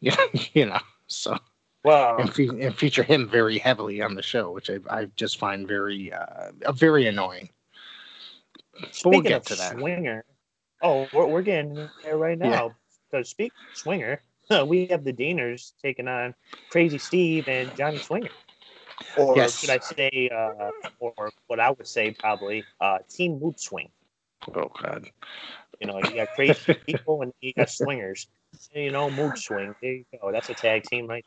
[0.00, 0.26] You know.
[0.52, 0.80] You know.
[1.06, 1.38] So.
[1.84, 5.38] Well, and, fe- and, feature him very heavily on the show, which I, I just
[5.38, 7.50] find very, uh, very annoying.
[8.80, 9.72] But we'll get to that.
[9.72, 10.24] Swinger.
[10.82, 12.48] Oh, we're, we're getting there right now.
[12.48, 12.68] Yeah.
[13.10, 14.22] So speak Swinger.
[14.66, 16.34] we have the Deaners taking on
[16.70, 18.30] Crazy Steve and Johnny Swinger.
[19.18, 19.58] Or yes.
[19.58, 20.70] should I say, uh,
[21.00, 23.90] or what I would say probably, uh, Team Mood Swing.
[24.54, 25.10] Oh, God.
[25.80, 28.26] You know, you got crazy people and you got swingers.
[28.72, 29.74] You know, Mood Swing.
[29.82, 30.32] There you go.
[30.32, 31.24] That's a tag team, right?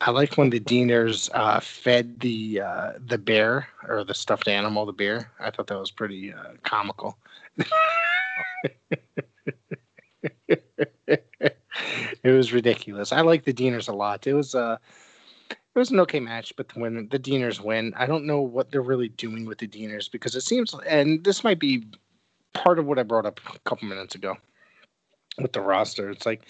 [0.00, 4.86] I like when the Deaners uh, fed the uh, the bear or the stuffed animal
[4.86, 5.32] the bear.
[5.40, 7.18] I thought that was pretty uh, comical.
[10.48, 11.24] it
[12.24, 13.12] was ridiculous.
[13.12, 14.26] I like the Deaners a lot.
[14.26, 14.76] It was uh
[15.50, 18.82] it was an okay match, but when the Deaners win, I don't know what they're
[18.82, 21.84] really doing with the Deaners because it seems, and this might be
[22.52, 24.36] part of what I brought up a couple minutes ago
[25.40, 26.10] with the roster.
[26.10, 26.42] It's like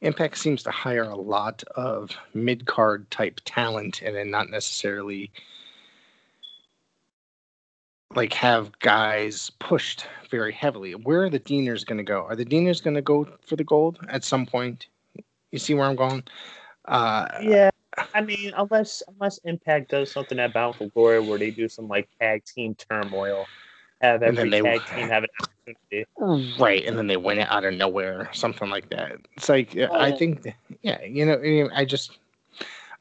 [0.00, 5.30] Impact seems to hire a lot of mid card type talent and then not necessarily
[8.14, 10.94] like have guys pushed very heavily.
[10.94, 12.22] Where are the Deaners going to go?
[12.22, 14.86] Are the Deaners going to go for the gold at some point?
[15.50, 16.24] You see where I'm going?
[16.84, 17.70] Uh, yeah,
[18.14, 21.88] I mean, unless unless Impact does something at Bound for Glory where they do some
[21.88, 23.46] like tag team turmoil,
[24.00, 25.30] have every tag team have an
[25.68, 26.58] opportunity.
[26.58, 29.16] Right, and then they win it out of nowhere, something like that.
[29.36, 32.18] It's like oh, I think, yeah, you know, I just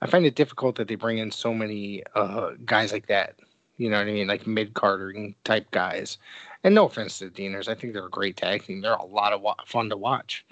[0.01, 3.35] I find it difficult that they bring in so many uh, guys like that
[3.77, 4.27] you know what I mean?
[4.27, 6.17] Like mid carding type guys.
[6.63, 8.81] And no offense to the Deaners, I think they're a great tag team.
[8.81, 10.45] They're a lot of wa- fun to watch.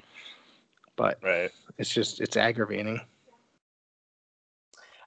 [0.96, 1.52] But right.
[1.78, 3.00] it's just it's aggravating.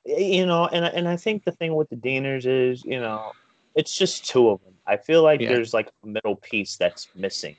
[0.07, 3.33] You know, and and I think the thing with the Deaners is, you know,
[3.75, 4.74] it's just two of them.
[4.87, 5.49] I feel like yeah.
[5.49, 7.57] there's like a middle piece that's missing.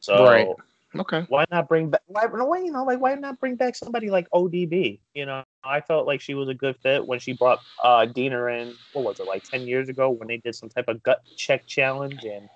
[0.00, 0.48] So right.
[0.96, 1.24] Okay.
[1.28, 2.02] Why not bring back?
[2.06, 4.98] Why, why you know, like why not bring back somebody like ODB?
[5.14, 8.60] You know, I felt like she was a good fit when she brought uh Deaner
[8.60, 8.74] in.
[8.92, 11.66] What was it like ten years ago when they did some type of gut check
[11.66, 12.48] challenge and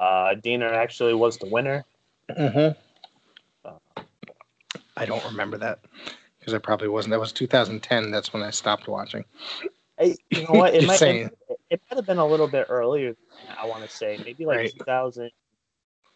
[0.00, 1.84] uh Deaner actually was the winner.
[2.30, 3.68] Mm-hmm.
[3.68, 4.02] Uh,
[4.96, 5.80] I don't remember that
[6.38, 7.12] because I probably wasn't.
[7.12, 8.10] That was 2010.
[8.10, 9.24] That's when I stopped watching.
[10.04, 10.74] I, you know what?
[10.74, 11.02] It might.
[11.02, 11.32] It,
[11.70, 13.14] it, might have been a little bit earlier.
[13.60, 14.72] I want to say maybe like right.
[14.78, 15.30] 2000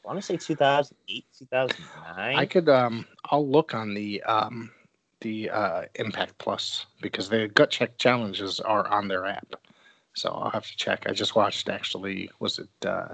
[0.04, 2.36] I want to say 2008, 2009.
[2.36, 4.70] I could um I'll look on the um
[5.20, 9.56] the uh Impact Plus because the gut check challenges are on their app.
[10.14, 11.04] So I'll have to check.
[11.06, 13.08] I just watched actually was it uh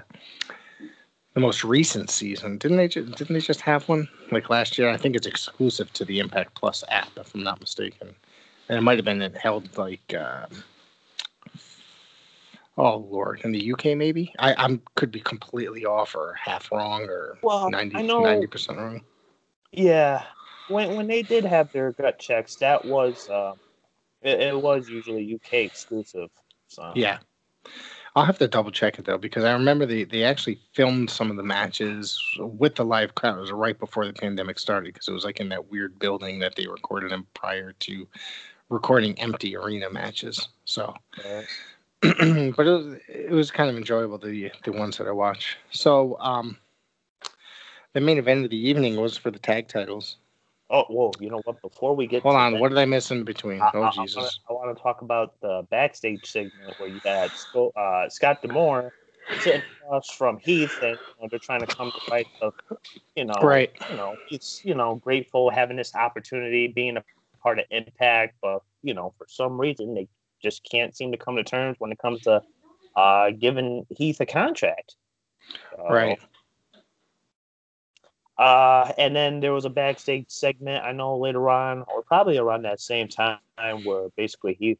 [1.33, 2.57] the most recent season.
[2.57, 4.89] Didn't they just, didn't they just have one like last year?
[4.89, 8.15] I think it's exclusive to the Impact Plus app if I'm not mistaken.
[8.67, 10.63] And it might have been held like um,
[12.77, 17.03] Oh Lord, in the UK maybe I I'm could be completely off or half wrong
[17.03, 19.01] or well, 90 percent wrong.
[19.71, 20.23] Yeah,
[20.67, 23.53] when when they did have their gut checks, that was uh,
[24.21, 26.29] it, it was usually UK exclusive.
[26.67, 27.19] So yeah,
[28.13, 31.31] I'll have to double check it though because I remember they they actually filmed some
[31.31, 33.37] of the matches with the live crowd.
[33.37, 36.39] It was right before the pandemic started because it was like in that weird building
[36.39, 38.05] that they recorded in prior to
[38.69, 40.49] recording empty arena matches.
[40.65, 40.93] So.
[42.01, 45.57] but it was, it was kind of enjoyable the the ones that I watched.
[45.71, 46.57] So um,
[47.93, 50.17] the main event of the evening was for the tag titles.
[50.69, 51.13] Oh, whoa!
[51.19, 51.61] You know what?
[51.61, 53.61] Before we get Hold on, that, what did I miss in between?
[53.61, 54.39] I, oh I- Jesus!
[54.49, 57.31] I want to talk about the backstage segment where you had
[57.75, 58.93] uh, Scott D'Amore
[59.39, 62.53] sitting across from Heath, and you know, they're trying to come to fight of,
[63.15, 63.71] you know, Right.
[63.89, 67.03] You know, he's you know grateful having this opportunity, being a
[67.45, 70.07] part of Impact, but you know, for some reason they
[70.41, 72.41] just can't seem to come to terms when it comes to
[72.95, 74.95] uh, giving Heath a contract.
[75.77, 76.19] Uh, Right.
[78.37, 82.63] Uh, and then there was a backstage segment I know later on, or probably around
[82.63, 83.39] that same time,
[83.83, 84.77] where basically he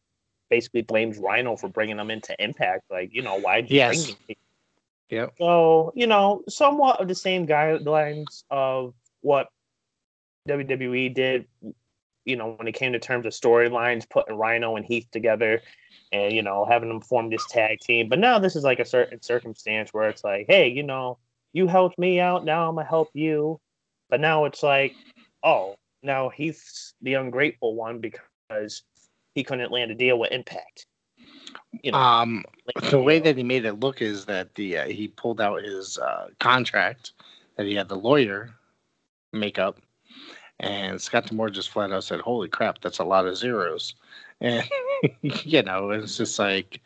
[0.50, 2.84] basically blames Rhino for bringing him into Impact.
[2.90, 4.12] Like, you know, why'd you Yes.
[4.28, 4.38] bring?
[5.10, 5.36] Yep.
[5.38, 9.48] So, you know, somewhat of the same guidelines of what
[10.50, 11.48] WWE did,
[12.26, 15.62] you know, when it came to terms of storylines, putting Rhino and Heath together
[16.12, 18.10] and, you know, having them form this tag team.
[18.10, 21.18] But now this is like a certain circumstance where it's like, hey, you know,
[21.54, 23.60] you helped me out, now I'm gonna help you.
[24.10, 24.96] But now it's like,
[25.44, 28.84] oh, now Heath's the ungrateful one because
[29.34, 30.86] he couldn't land a deal with Impact.
[31.84, 32.46] You know, Um,
[32.90, 35.98] the way that he made it look is that the uh, he pulled out his
[35.98, 37.14] uh, contract
[37.58, 38.56] that he had the lawyer
[39.34, 39.80] make up,
[40.60, 43.96] and Scott D'Amore just flat out said, "Holy crap, that's a lot of zeros,"
[44.42, 44.64] and
[45.22, 46.82] you know it's just like,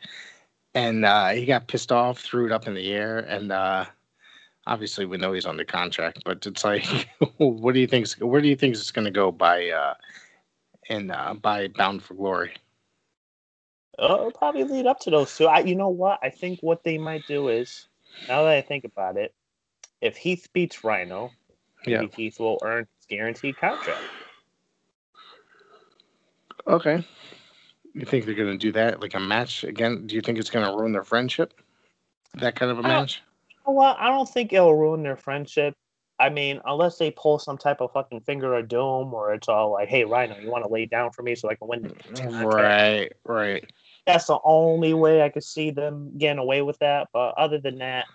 [0.74, 3.84] and uh, he got pissed off, threw it up in the air, and uh,
[4.66, 6.84] obviously we know he's under contract, but it's like,
[7.38, 8.08] what do you think?
[8.18, 9.68] Where do you think it's going to go by?
[9.68, 9.94] Uh,
[10.88, 12.52] and uh, by Bound for Glory.
[13.98, 15.46] Oh, it'll probably lead up to those two.
[15.46, 16.18] I, you know what?
[16.22, 17.86] I think what they might do is,
[18.28, 19.34] now that I think about it,
[20.00, 21.30] if Heath beats Rhino,
[21.86, 22.00] Yeah.
[22.00, 24.00] maybe Heath will earn guaranteed contract.
[26.66, 27.04] Okay.
[27.94, 29.00] You think they're going to do that?
[29.00, 30.06] Like a match again?
[30.06, 31.54] Do you think it's going to ruin their friendship?
[32.34, 33.22] That kind of a match?
[33.66, 33.96] Well.
[33.98, 35.74] I don't think it'll ruin their friendship.
[36.18, 39.72] I mean, unless they pull some type of fucking finger of doom, or it's all
[39.72, 41.88] like, "Hey, Rhino, you want to lay down for me so I can win the?
[41.88, 43.72] Mm, right, right.
[44.06, 47.08] That's the only way I could see them getting away with that.
[47.12, 48.06] But other than that,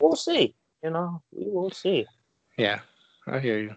[0.00, 0.54] we'll see.
[0.82, 2.06] You know, we will see.
[2.56, 2.80] Yeah,
[3.26, 3.76] I hear you.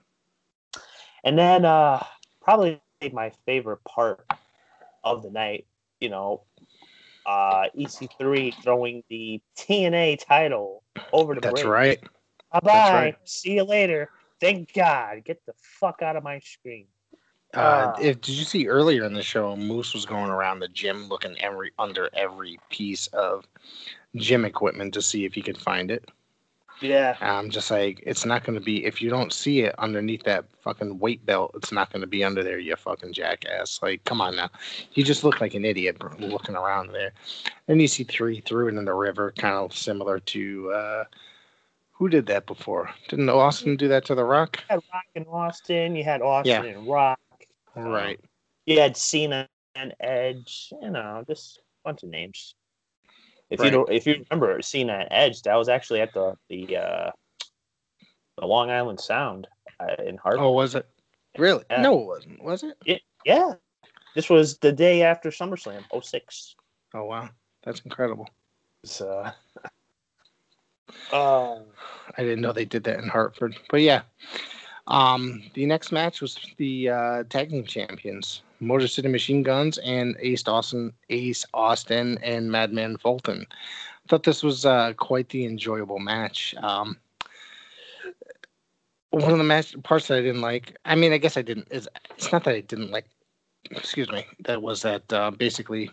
[1.23, 2.03] And then uh
[2.41, 2.81] probably
[3.11, 4.25] my favorite part
[5.03, 5.67] of the night,
[5.99, 6.43] you know,
[7.25, 11.65] uh EC3 throwing the TNA title over the That's break.
[11.65, 11.99] right.
[12.51, 12.93] Bye bye.
[12.93, 13.15] right.
[13.23, 14.09] See you later.
[14.39, 15.23] Thank God.
[15.23, 16.87] Get the fuck out of my screen.
[17.53, 18.01] Uh, Ah.
[18.01, 21.39] if, did you see earlier in the show, Moose was going around the gym looking
[21.39, 23.45] every under every piece of
[24.15, 26.09] gym equipment to see if he could find it.
[26.81, 27.15] Yeah.
[27.21, 30.45] I'm just like, it's not going to be if you don't see it underneath that
[30.61, 31.51] fucking weight belt.
[31.55, 33.81] It's not going to be under there, you fucking jackass.
[33.81, 34.49] Like, come on now,
[34.93, 37.13] you just look like an idiot looking around there.
[37.67, 41.03] And you see three threw it in the river, kind of similar to uh,
[41.91, 42.89] who did that before?
[43.07, 44.57] Didn't Austin do that to the Rock?
[44.57, 45.95] You had Rock and Austin.
[45.95, 46.71] You had Austin Yeah.
[46.71, 47.19] and Rock.
[47.75, 48.19] Right.
[48.65, 50.73] You had Cena and Edge.
[50.81, 52.55] You know, just a bunch of names.
[53.53, 53.65] If Right.
[53.67, 57.11] you don't, if you remember seeing that Edge, that was actually at the the uh,
[58.39, 59.47] the Long Island Sound
[59.79, 60.43] uh, in Hartford.
[60.43, 60.87] Oh, was it?
[61.37, 61.63] Really?
[61.69, 61.83] Yeah.
[61.83, 62.43] No, it wasn't.
[62.43, 63.01] Was it?
[63.25, 63.53] Yeah,
[64.15, 66.55] this was the day after SummerSlam 06.
[66.95, 67.29] Oh wow,
[67.63, 68.27] that's incredible.
[68.85, 69.23] So,
[71.11, 71.59] uh,
[72.17, 73.55] I didn't know they did that in Hartford.
[73.69, 74.01] But yeah.
[74.87, 80.15] Um, the next match was the uh, tag team champions, Motor City Machine Guns and
[80.19, 83.45] Ace Austin, Ace Austin and Madman Fulton.
[83.51, 86.55] I thought this was uh, quite the enjoyable match.
[86.57, 86.97] Um,
[89.11, 90.75] one of the match parts that I didn't like.
[90.85, 91.67] I mean, I guess I didn't.
[91.69, 93.05] Is it's not that I didn't like.
[93.71, 94.25] Excuse me.
[94.39, 95.89] That was that uh, basically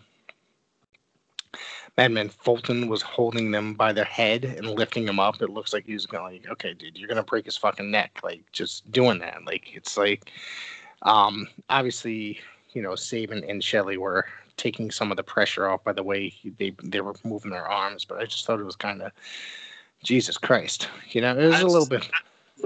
[1.97, 5.41] Madman Fulton was holding them by their head and lifting them up.
[5.41, 8.19] It looks like he was going like, okay, dude, you're gonna break his fucking neck.
[8.23, 9.45] Like just doing that.
[9.45, 10.31] Like it's like
[11.03, 12.39] um obviously,
[12.73, 14.25] you know, Sabin and Shelley were
[14.57, 18.05] taking some of the pressure off by the way they they were moving their arms,
[18.05, 19.11] but I just thought it was kind of
[20.03, 20.89] Jesus Christ.
[21.09, 22.09] You know, it was a little bit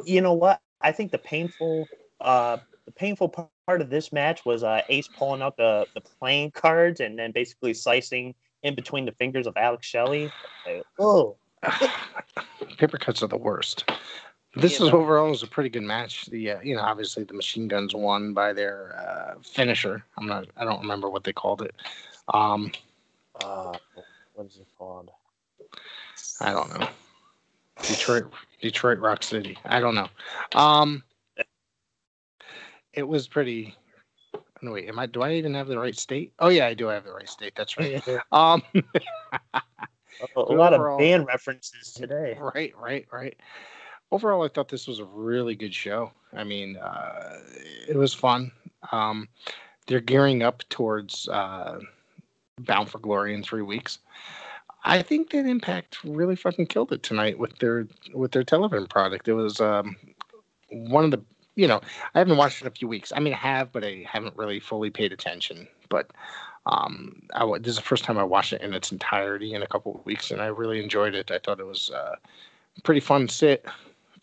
[0.04, 0.62] you know what?
[0.82, 1.88] I think the painful,
[2.22, 6.52] uh, the painful part of this match was uh, Ace pulling out the the playing
[6.52, 10.30] cards and then basically slicing in between the fingers of Alex Shelley.
[10.66, 11.38] Like, oh,
[12.78, 13.90] paper cuts are the worst.
[14.56, 16.26] This is overall was a pretty good match.
[16.28, 20.04] The uh, you know obviously the machine guns won by their uh, finisher.
[20.18, 21.76] I'm not I don't remember what they called it.
[22.34, 22.72] Um,
[23.44, 23.78] uh,
[24.34, 25.12] what is it called?
[26.40, 26.88] I don't know.
[27.84, 29.58] Detroit Detroit Rock City.
[29.66, 30.08] I don't know.
[30.54, 31.04] Um,
[32.94, 33.76] it was pretty.
[34.62, 35.06] No wait, am I?
[35.06, 36.32] Do I even have the right state?
[36.40, 37.54] Oh yeah, I do have the right state.
[37.56, 38.02] That's right.
[38.32, 38.64] Um,
[39.54, 39.62] a,
[40.38, 42.38] a lot Overall- of band references today.
[42.40, 43.38] Right, right, right.
[44.16, 46.12] Overall, I thought this was a really good show.
[46.34, 47.38] I mean, uh,
[47.88, 48.52] it was fun.
[48.94, 49.28] Um,
[49.88, 51.80] they're gearing up towards uh,
[52.62, 54.00] Bound for Glory in three weeks.
[54.86, 59.28] I think that Impact really fucking killed it tonight with their with their television product.
[59.28, 59.98] It was um,
[60.70, 61.22] one of the
[61.56, 61.82] you know
[62.14, 63.12] I haven't watched it in a few weeks.
[63.16, 65.68] I mean I have, but I haven't really fully paid attention.
[65.90, 66.12] But
[66.68, 69.68] um, I, this is the first time I watched it in its entirety in a
[69.68, 71.32] couple of weeks, and I really enjoyed it.
[71.32, 72.16] I thought it was uh,
[72.84, 73.66] pretty fun sit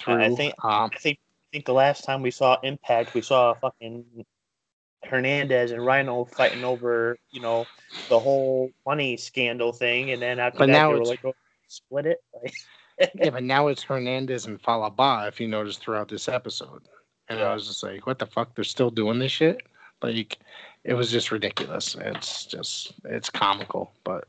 [0.03, 0.23] through.
[0.23, 3.55] I think um, I think I think the last time we saw Impact, we saw
[3.55, 4.25] fucking
[5.05, 7.67] Hernandez and Rhino fighting over, you know,
[8.09, 11.35] the whole money scandal thing, and then after but that, now they were like, oh,
[11.69, 12.19] split it.
[13.15, 16.83] Yeah, but now it's Hernandez and Fallah Bahh, if you notice throughout this episode.
[17.29, 18.55] And I was just like, what the fuck?
[18.55, 19.63] They're still doing this shit?
[20.03, 20.39] Like,
[20.85, 21.97] it was just ridiculous.
[21.99, 23.93] It's just, it's comical.
[24.05, 24.25] But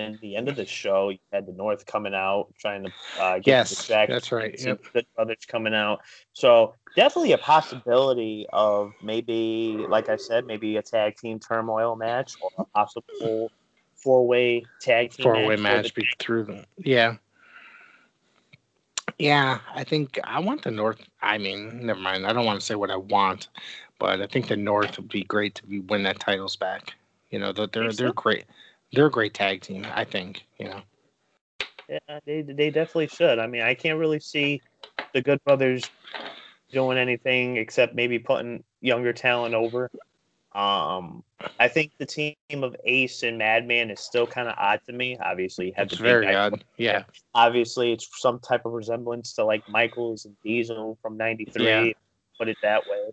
[0.00, 3.34] and the end of the show, you had the North coming out trying to uh,
[3.36, 4.14] get yes, distracted.
[4.14, 4.60] that's right.
[4.60, 4.80] Yep.
[4.92, 6.00] Good Brothers coming out.
[6.32, 12.34] So definitely a possibility of maybe, like I said, maybe a tag team turmoil match
[12.40, 13.50] or a possible
[13.94, 15.84] four way tag team Four way match.
[15.84, 16.64] match be through them.
[16.78, 17.16] Yeah.
[19.18, 20.98] Yeah, I think I want the North.
[21.20, 22.26] I mean, never mind.
[22.26, 23.48] I don't want to say what I want,
[23.98, 26.94] but I think the North would be great to be, win that titles back.
[27.28, 28.04] You know, they're they're, so?
[28.04, 28.46] they're great.
[28.92, 29.86] They're a great tag team.
[29.94, 30.44] I think.
[30.58, 30.80] You know.
[31.88, 33.38] Yeah, they they definitely should.
[33.38, 34.60] I mean, I can't really see
[35.12, 35.84] the Good Brothers
[36.70, 39.90] doing anything except maybe putting younger talent over.
[40.52, 41.22] Um,
[41.60, 45.16] I think the team of Ace and Madman is still kind of odd to me.
[45.18, 46.64] Obviously, have It's very odd.
[46.76, 47.04] Yeah.
[47.34, 51.64] Obviously, it's some type of resemblance to like Michaels and Diesel from '93.
[51.64, 51.92] Yeah.
[52.38, 53.10] Put it that way.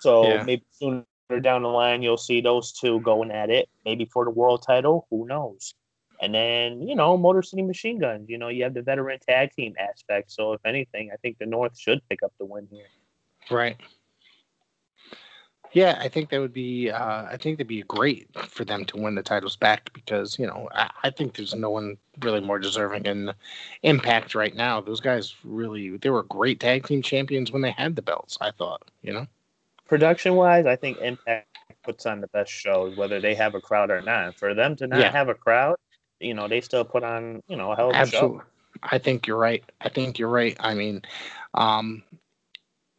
[0.00, 0.42] So Yeah.
[0.42, 1.04] maybe sooner
[1.38, 3.68] down the line, you'll see those two going at it.
[3.84, 5.06] Maybe for the world title.
[5.10, 5.74] Who knows?
[6.20, 8.28] And then, you know, Motor City Machine Guns.
[8.28, 10.32] You know, you have the veteran tag team aspect.
[10.32, 12.86] So, if anything, I think the North should pick up the win here.
[13.50, 13.76] Right.
[15.72, 16.90] Yeah, I think that would be.
[16.90, 20.46] Uh, I think that'd be great for them to win the titles back because you
[20.46, 23.32] know I, I think there's no one really more deserving in
[23.84, 24.80] Impact right now.
[24.80, 28.36] Those guys really they were great tag team champions when they had the belts.
[28.40, 29.26] I thought, you know.
[29.90, 31.48] Production wise, I think Impact
[31.82, 34.36] puts on the best shows, whether they have a crowd or not.
[34.36, 35.10] For them to not Yeah.
[35.10, 35.74] have a crowd,
[36.20, 38.38] you know, they still put on, you know, a hell of a Absolutely.
[38.38, 38.44] show.
[38.84, 39.64] I think you're right.
[39.80, 40.56] I think you're right.
[40.60, 41.02] I mean,
[41.54, 42.04] um,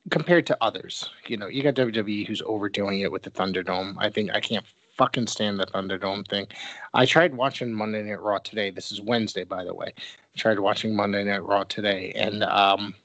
[0.10, 3.96] compared to others, you know, you got WWE who's overdoing it with the Thunderdome.
[3.98, 4.66] I think I can't
[4.98, 6.48] fucking stand the Thunderdome thing.
[6.94, 8.70] I tried watching Monday Night Raw today.
[8.70, 9.94] This is Wednesday, by the way.
[9.96, 12.96] I tried watching Monday Night Raw today, and um,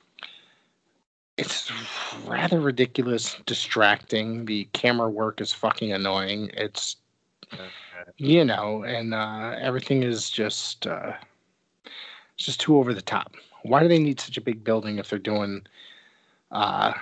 [1.37, 1.71] it's
[2.27, 4.47] rather ridiculous, distracting.
[4.47, 6.51] The camera work is fucking annoying.
[6.55, 6.97] It's
[8.17, 11.13] you know, and uh, everything is just uh,
[12.35, 13.35] it's just too over the top.
[13.63, 15.67] Why do they need such a big building if they're doing,
[16.53, 16.93] uh,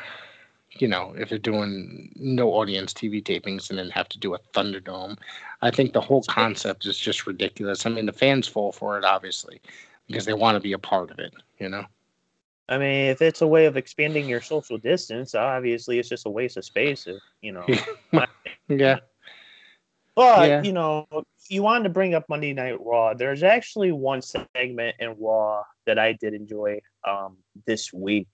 [0.71, 4.39] you know, if they're doing no audience TV tapings and then have to do a
[4.55, 5.19] Thunderdome?
[5.63, 7.87] I think the whole concept is just ridiculous.
[7.87, 9.61] I mean, the fans fall for it obviously
[10.09, 11.35] because they want to be a part of it.
[11.59, 11.85] You know.
[12.69, 16.31] I mean, if it's a way of expanding your social distance, obviously it's just a
[16.31, 17.07] waste of space.
[17.07, 17.67] If, you know,
[18.69, 19.01] Yeah.
[20.15, 20.63] But Yeah.
[20.63, 21.07] you know,
[21.49, 23.15] you wanted to bring up Monday Night Raw.
[23.15, 28.29] There's actually one segment in Raw that I did enjoy um, this week.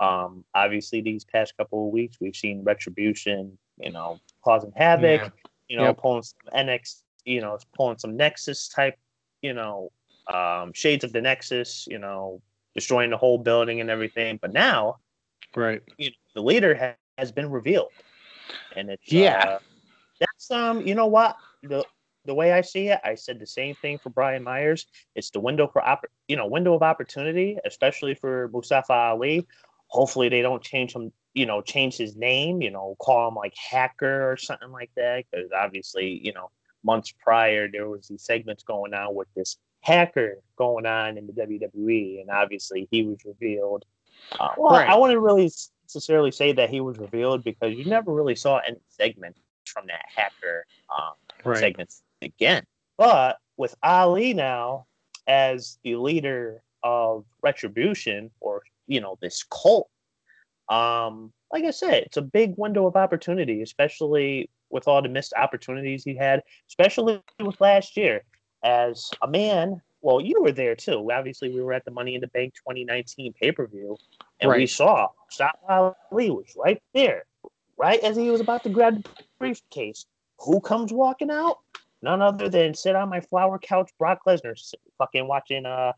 [0.00, 5.20] Um, obviously, these past couple of weeks, we've seen Retribution, you know, causing havoc.
[5.20, 5.28] Yeah.
[5.68, 5.98] You know, Yep.
[5.98, 8.96] pulling some NX, you know, pulling some Nexus type,
[9.42, 9.92] you know,
[10.32, 11.86] um, shades of the Nexus.
[11.88, 12.42] You know,
[12.74, 14.38] destroying the whole building and everything.
[14.40, 14.98] But now,
[15.54, 15.82] Right.
[15.98, 17.92] you know, the leader ha- has been revealed,
[18.76, 19.44] and it's Yeah.
[19.44, 19.58] uh,
[20.20, 21.84] that's um, you know what the
[22.26, 24.86] the way I see it, I said the same thing for Brian Myers.
[25.14, 29.46] It's the window for opp- you know window of opportunity, especially for Mustafa Ali.
[29.88, 31.12] Hopefully, they don't change him.
[31.34, 32.60] You know, change his name.
[32.60, 35.24] You know, call him like hacker or something like that.
[35.30, 36.50] Because obviously, you know,
[36.84, 41.32] months prior there was these segments going on with this hacker going on in the
[41.32, 43.84] WWE, and obviously he was revealed.
[44.38, 44.88] Uh, well, Right.
[44.88, 45.50] I wouldn't really
[45.84, 50.04] necessarily say that he was revealed because you never really saw any segment from that
[50.14, 51.58] hacker um, Right.
[51.58, 52.64] segments again.
[52.98, 54.86] But with Ali now
[55.26, 59.88] as the leader of Retribution, or you know this cult,
[60.68, 65.32] um, like I said, it's a big window of opportunity, especially with all the missed
[65.36, 68.22] opportunities he had, especially with last year
[68.62, 69.80] as a man.
[70.02, 71.10] Well, you were there too.
[71.12, 73.96] Obviously, we were at the Money in the Bank 2019 pay per view,
[74.40, 77.24] and we saw Mustafa Ali was right there,
[77.76, 80.06] right as he was about to grab the briefcase.
[80.38, 81.58] Who comes walking out?
[82.02, 84.58] None other than sit on my flower couch, Brock Lesnar,
[84.96, 85.92] fucking watching uh,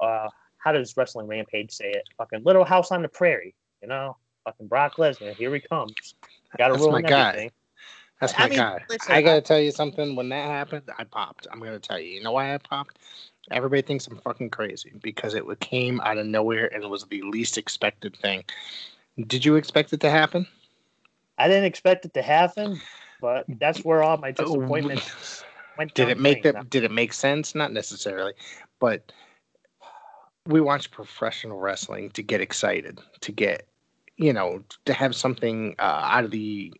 [0.00, 0.28] uh,
[0.58, 2.02] how does Wrestling Rampage say it?
[2.18, 4.16] Fucking Little House on the Prairie, you know?
[4.44, 6.14] Fucking Brock Lesnar, here he comes.
[6.56, 7.50] Got to rule my and guy.
[8.20, 8.28] Everything.
[8.28, 8.84] That's I my mean, guy.
[8.88, 10.16] listen, I gotta I- tell you something.
[10.16, 11.46] When that happened, I popped.
[11.50, 12.10] I'm gonna tell you.
[12.10, 12.98] You know why I popped?
[13.50, 17.22] Everybody thinks I'm fucking crazy because it came out of nowhere and it was the
[17.22, 18.44] least expected thing.
[19.26, 20.46] Did you expect it to happen?
[21.38, 22.80] I didn't expect it to happen,
[23.20, 25.44] but that's where all my oh, disappointments
[25.78, 25.94] went.
[25.94, 26.54] Did it make drain.
[26.54, 26.70] that?
[26.70, 27.54] Did it make sense?
[27.54, 28.34] Not necessarily,
[28.80, 29.12] but
[30.46, 33.66] we watch professional wrestling to get excited, to get
[34.18, 36.72] you know, to have something uh, out of the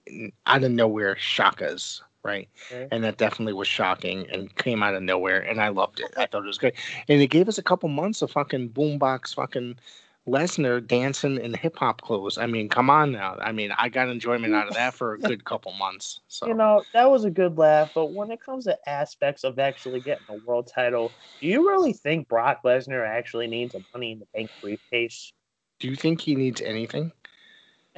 [0.47, 2.49] out of nowhere shock us, right?
[2.71, 2.89] Okay.
[2.91, 6.13] And that definitely was shocking and came out of nowhere, and I loved it.
[6.17, 6.75] I thought it was great,
[7.09, 9.79] and it gave us a couple months of fucking boombox, fucking
[10.27, 12.37] Lesnar dancing in hip hop clothes.
[12.39, 13.37] I mean, come on now.
[13.41, 16.21] I mean, I got enjoyment out of that for a good couple months.
[16.27, 19.61] So You know, that was a good laugh, but when it comes to aspects of
[19.61, 24.11] actually getting a world title, do you really think Brock Lesnar actually needs a money
[24.13, 25.33] in the bank briefcase?
[25.79, 27.13] do you think he needs anything?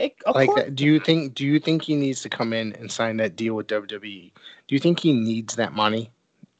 [0.00, 3.18] Like, course do you think do you think he needs to come in and sign
[3.18, 4.32] that deal with WWE?
[4.66, 6.10] Do you think he needs that money?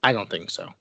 [0.03, 0.73] I don't think so.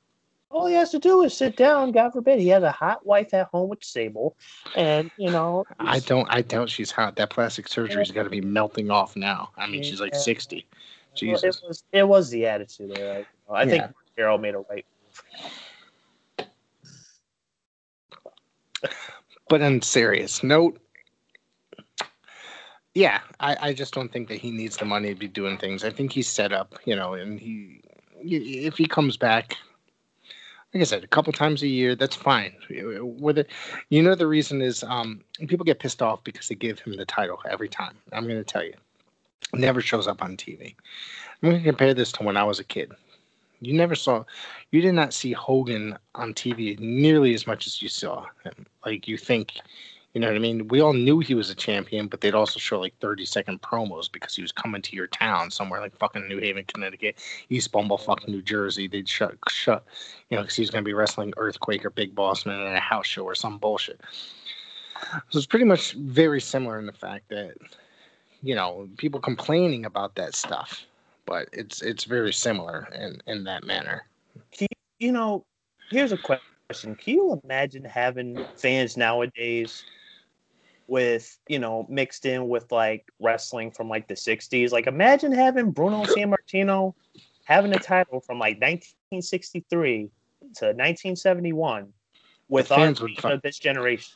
[0.52, 1.92] all he has to do is sit down.
[1.92, 4.36] God forbid, he has a hot wife at home with Sable,
[4.76, 7.16] and you know, I don't I doubt she's hot.
[7.16, 9.52] That plastic surgery's got to be melting off now.
[9.58, 10.20] I mean, she's like Yeah.
[10.20, 10.66] 60.
[10.66, 11.44] Well, Jesus.
[11.44, 13.26] it was it was the attitude there.
[13.48, 13.84] Know, I think
[14.16, 16.48] Carol made a right move.
[19.50, 20.80] But on serious note,
[22.94, 25.84] yeah, I, I just don't think that he needs the money to be doing things.
[25.84, 27.82] I think he's set up, you know, and he
[28.22, 29.56] if he comes back,
[30.74, 32.54] like I said, a couple times a year, that's fine.
[32.70, 33.46] Whether
[33.90, 37.06] you know the reason is um people get pissed off because they give him the
[37.06, 37.96] title every time.
[38.12, 38.74] I'm gonna tell you.
[39.54, 40.76] Never shows up on TV.
[41.42, 42.92] I'm gonna compare this to when I was a kid.
[43.62, 44.24] You never saw
[44.72, 48.66] you did not see Hogan on TV nearly as much as you saw him.
[48.86, 49.54] Like you think,
[50.14, 50.68] you know what I mean?
[50.70, 54.12] We all knew he was a champion, but they'd also show like 30 second promos
[54.12, 57.18] because he was coming to your town somewhere like fucking New Haven, Connecticut,
[57.50, 58.88] East Bumblefuck, New Jersey.
[58.88, 59.86] They'd shut, shut,
[60.30, 62.76] you know, because he was going to be wrestling Earthquake or Big Boss Man at
[62.76, 64.02] a house show or some bullshit.
[65.30, 67.54] So it's pretty much very similar in the fact that,
[68.42, 70.86] you know, people complaining about that stuff,
[71.26, 74.06] but it's it's very similar in in that manner.
[74.98, 75.46] You know,
[75.90, 79.84] here's a question: Can you imagine having fans nowadays
[80.90, 84.72] with you know mixed in with like wrestling from like the '60s?
[84.72, 86.94] Like, imagine having Bruno Sammartino
[87.46, 90.10] having a title from like 1963
[90.56, 91.92] to 1971
[92.48, 94.14] with our fans would version fuck- of this generation.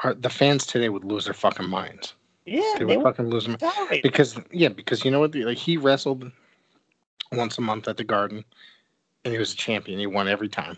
[0.00, 2.14] Our, the fans today would lose their fucking minds.
[2.44, 3.56] Yeah, They would would fucking lose them
[4.02, 5.34] because yeah, because you know what?
[5.34, 6.30] Like he wrestled
[7.30, 8.44] once a month at the Garden,
[9.24, 9.98] and he was a champion.
[9.98, 10.76] He won every time.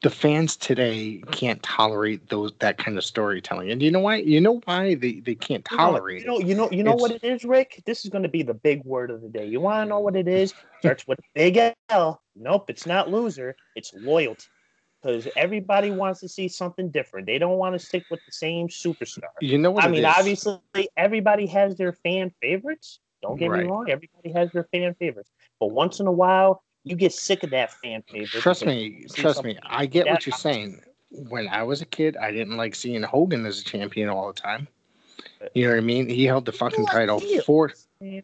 [0.00, 4.16] The fans today can't tolerate those that kind of storytelling, and you know why?
[4.16, 6.94] You know why they, they can't You know- tolerate you know, you know, you know
[6.94, 7.82] what It's- Rick.
[7.84, 9.46] This is going to be the big word of the day.
[9.46, 10.54] You want to know what it is?
[10.80, 12.22] Starts with big L.
[12.36, 13.56] Nope, it's not loser.
[13.74, 14.44] It's loyalty.
[15.02, 17.26] Because everybody wants to see something different.
[17.26, 19.30] They don't want to stick with the same superstar.
[19.40, 19.84] You know what?
[19.84, 20.14] I it mean, is?
[20.16, 20.58] obviously,
[20.96, 22.98] everybody has their fan favorites.
[23.22, 23.64] Don't get Right.
[23.64, 23.88] me wrong.
[23.90, 25.30] Everybody has their fan favorites.
[25.60, 28.40] But once in a while, you get sick of that fan favorite.
[28.40, 29.58] Trust me, trust me.
[29.64, 30.80] I get what you're saying.
[31.10, 34.38] When I was a kid, I didn't like seeing Hogan as a champion all the
[34.38, 34.68] time.
[35.54, 36.08] You know what I mean?
[36.08, 38.22] He held the fucking title for Man,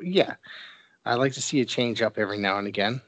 [0.00, 0.34] yeah.
[1.04, 3.00] I like to see a change up every now and again.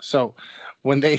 [0.00, 0.34] So
[0.82, 1.18] when they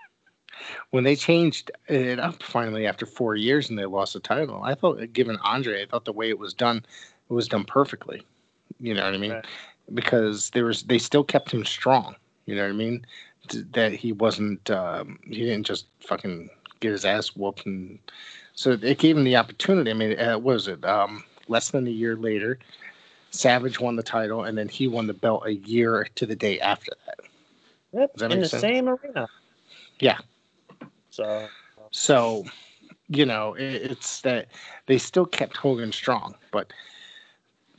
[0.90, 4.74] when they changed it up finally after four years and they lost the title, I
[4.74, 6.86] thought given Andre, I thought the way it was done,
[7.28, 8.22] it was done perfectly.
[8.80, 9.32] You know what I mean?
[9.32, 9.46] Right.
[9.94, 12.16] Because there was they still kept him strong.
[12.46, 13.06] You know what I mean?
[13.72, 16.50] That he wasn't um, he didn't just fucking
[16.80, 17.98] get his ass whooped and
[18.54, 19.90] so it gave him the opportunity.
[19.90, 20.84] I mean, uh, what was it?
[20.84, 22.58] Um, less than a year later,
[23.30, 26.58] Savage won the title, and then he won the belt a year to the day
[26.60, 27.20] after that.
[27.92, 28.62] Yep, Does that in the sense?
[28.62, 29.28] same arena.
[30.00, 30.18] Yeah.
[31.10, 31.48] So
[31.90, 32.44] So,
[33.08, 34.48] you know, it, it's that
[34.86, 36.72] they still kept Hogan strong, but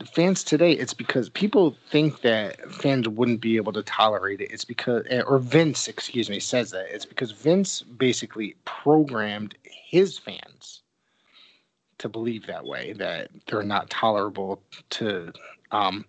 [0.06, 4.52] fans today, it's because people think that fans wouldn't be able to tolerate it.
[4.52, 6.94] It's because, eh, or Vince, excuse me, says that.
[6.94, 10.84] It's because Vince basically programmed his fans
[11.98, 15.32] to believe that way, that they're not tolerable to,
[15.72, 16.06] um,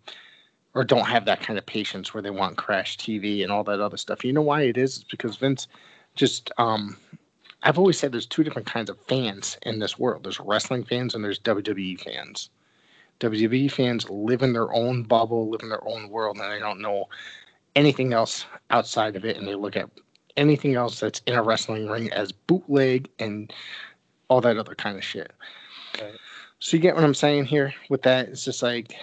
[0.74, 3.80] or don't have that kind of patience where they want crash TV and all that
[3.80, 4.24] other stuff.
[4.24, 4.96] You know why it is?
[4.98, 5.66] It's because Vince
[6.14, 6.96] just, um,
[7.62, 10.24] I've always said there's two different kinds of fans in this world.
[10.24, 12.50] There's wrestling fans and there's WWE fans.
[13.20, 16.80] WWE fans live in their own bubble, live in their own world, and they don't
[16.80, 17.08] know
[17.76, 19.88] anything else outside of it and they look at
[20.36, 23.52] anything else that's in a wrestling ring as bootleg and
[24.28, 25.32] all that other kind of shit.
[26.00, 26.14] Right.
[26.60, 28.28] So you get what I'm saying here with that?
[28.28, 28.94] It's just like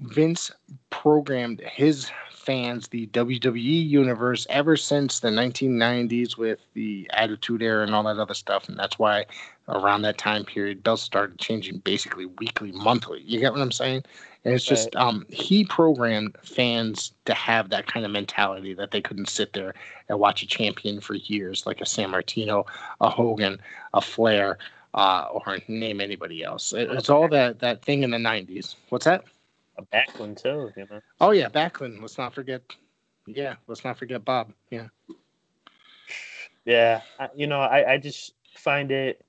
[0.00, 0.50] Vince
[0.90, 7.94] programmed his fans, the WWE universe, ever since the 1990s with the Attitude Era and
[7.94, 8.68] all that other stuff.
[8.68, 9.24] And that's why
[9.72, 13.22] around that time period, belts started changing basically weekly, monthly.
[13.22, 14.02] You get what I'm saying?
[14.44, 15.02] And it's just right.
[15.02, 19.74] um, he programmed fans to have that kind of mentality that they couldn't sit there
[20.08, 22.66] and watch a champion for years, like a Sammartino,
[23.00, 23.60] a Hogan,
[23.94, 24.58] a Flair,
[24.94, 26.72] uh, or name anybody else.
[26.72, 28.74] It, it's all that that thing in the '90s.
[28.88, 29.24] What's that?
[29.78, 31.00] A Backlund too, you know.
[31.20, 32.00] Oh yeah, Backlund.
[32.00, 32.62] Let's not forget.
[33.26, 34.52] Yeah, let's not forget Bob.
[34.70, 34.88] Yeah.
[36.64, 37.00] Yeah,
[37.34, 39.24] you know, I, I just find it,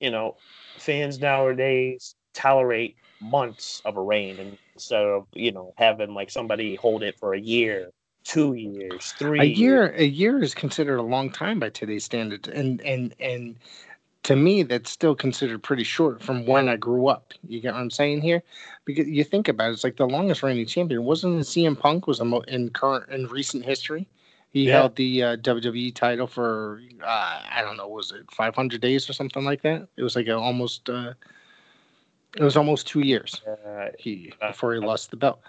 [0.00, 0.36] you know,
[0.78, 7.02] fans nowadays tolerate months of a reign instead of you know having like somebody hold
[7.02, 7.90] it for a year
[8.24, 10.00] two years three a year years.
[10.00, 13.56] a year is considered a long time by today's standards and and and
[14.22, 17.32] to me that's still considered pretty short from when i grew up.
[17.46, 18.42] You get what i'm saying here?
[18.84, 21.04] Because you think about it it's like the longest reigning champion.
[21.04, 24.06] Wasn't cm punk was mo- in current in recent history
[24.52, 24.72] he yeah.
[24.72, 29.12] held the uh, WWE title for uh, I don't know, was it 500 days or
[29.12, 29.88] something like that?
[29.96, 31.12] It was like a, almost uh,
[32.36, 35.40] it was almost two years uh, he before he lost the belt,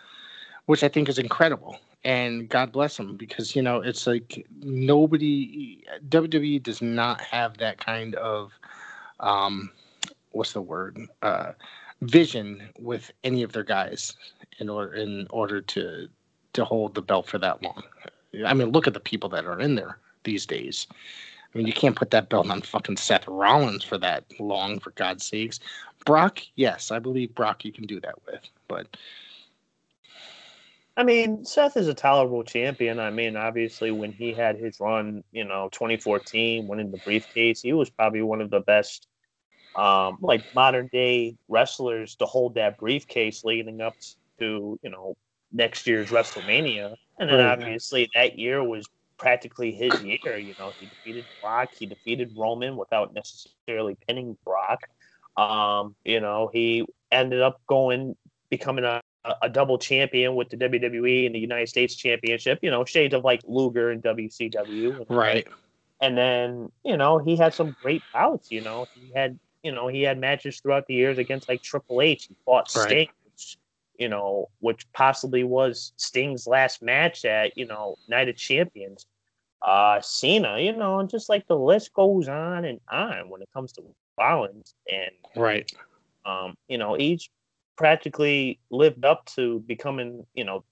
[0.65, 1.79] which I think is incredible.
[2.03, 7.83] And God bless him because you know it's like nobody WWE does not have that
[7.83, 8.51] kind of
[9.19, 9.71] um,
[10.31, 11.51] what's the word uh,
[12.01, 14.15] vision with any of their guys
[14.59, 16.07] in order in order to
[16.53, 17.83] to hold the belt for that long.
[18.45, 20.88] I mean, look at the people that are in there these days.
[21.53, 24.91] I mean, you can't put that belt on fucking Seth Rollins for that long, for
[24.91, 25.59] God's sakes.
[26.05, 28.95] Brock, yes, I believe Brock you can do that with, but
[30.97, 32.99] I mean, Seth is a tolerable champion.
[32.99, 37.71] I mean, obviously, when he had his run, you know, 2014, winning the briefcase, he
[37.73, 39.07] was probably one of the best,
[39.75, 43.93] um, like modern day wrestlers to hold that briefcase leading up
[44.39, 45.15] to, you know,
[45.57, 46.95] next year's WrestleMania.
[47.19, 47.51] And then right.
[47.51, 48.87] obviously that year was
[49.17, 50.37] practically his year.
[50.37, 54.87] You know, he defeated Brock, he defeated Roman without necessarily pinning Brock.
[55.35, 58.15] Um, you know, he ended up going
[58.49, 59.01] becoming a,
[59.41, 62.59] a double champion with the WWE and the United States Championship.
[62.61, 65.05] You know, shades of like Luger and WCW.
[65.09, 65.47] Right.
[65.99, 68.51] And then you know he had some great bouts.
[68.51, 72.01] You know, he had you know he had matches throughout the years against like Triple
[72.01, 72.25] H.
[72.25, 72.83] He fought Sting.
[72.85, 73.09] Right.
[73.09, 73.26] Which,
[73.97, 79.05] you know, which possibly was Sting's last match at, you know, Night of Champions.
[79.61, 83.71] Uh Cena, you know, just like the list goes on and on when it comes
[83.73, 83.81] to
[84.19, 85.71] Rollins, and right,
[86.25, 87.27] um, you know, he's
[87.75, 90.63] practically lived up to becoming, you know,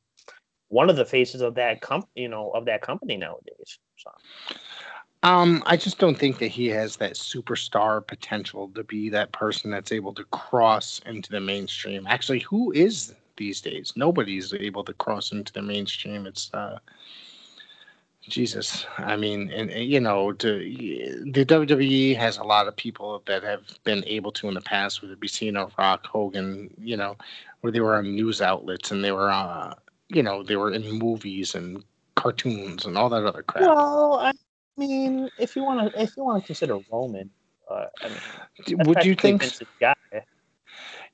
[0.68, 3.80] one of the faces of that comp, you know, of that company nowadays.
[3.98, 4.12] So.
[5.26, 9.72] Um, I just don't think that he has that superstar potential to be that person
[9.72, 12.06] that's able to cross into the mainstream.
[12.06, 13.92] Actually, who is these days?
[13.96, 16.28] Nobody's able to cross into the mainstream.
[16.28, 16.78] It's uh,
[18.22, 23.24] Jesus, I mean, and, and, you know, to, the WWE has a lot of people
[23.26, 26.98] that have been able to in the past, whether it be Cena, Rock, Hogan, you
[26.98, 27.18] know,
[27.62, 29.74] where they were on news outlets and they were, uh,
[30.08, 33.64] you know, they were in movies and cartoons and all that other crap.
[33.64, 34.32] Well, I
[34.78, 37.30] mean, if you want to, if you want to consider Roman,
[37.70, 39.44] uh, I mean, would you think?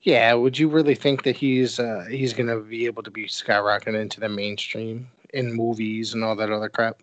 [0.02, 3.26] Yeah, would you really think that he's uh, he's going to be able to be
[3.26, 5.08] skyrocketing into the mainstream?
[5.34, 7.02] in movies and all that other crap?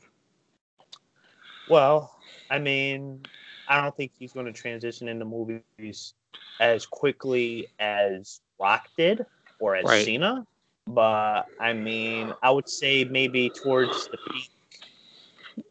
[1.69, 2.15] Well,
[2.51, 3.23] I mean,
[3.69, 6.15] I don't think he's going to transition into movies
[6.61, 9.25] as quickly as Rock did
[9.61, 10.05] or as right.
[10.05, 10.47] Cena.
[10.87, 14.51] But I mean, I would say maybe towards the peak,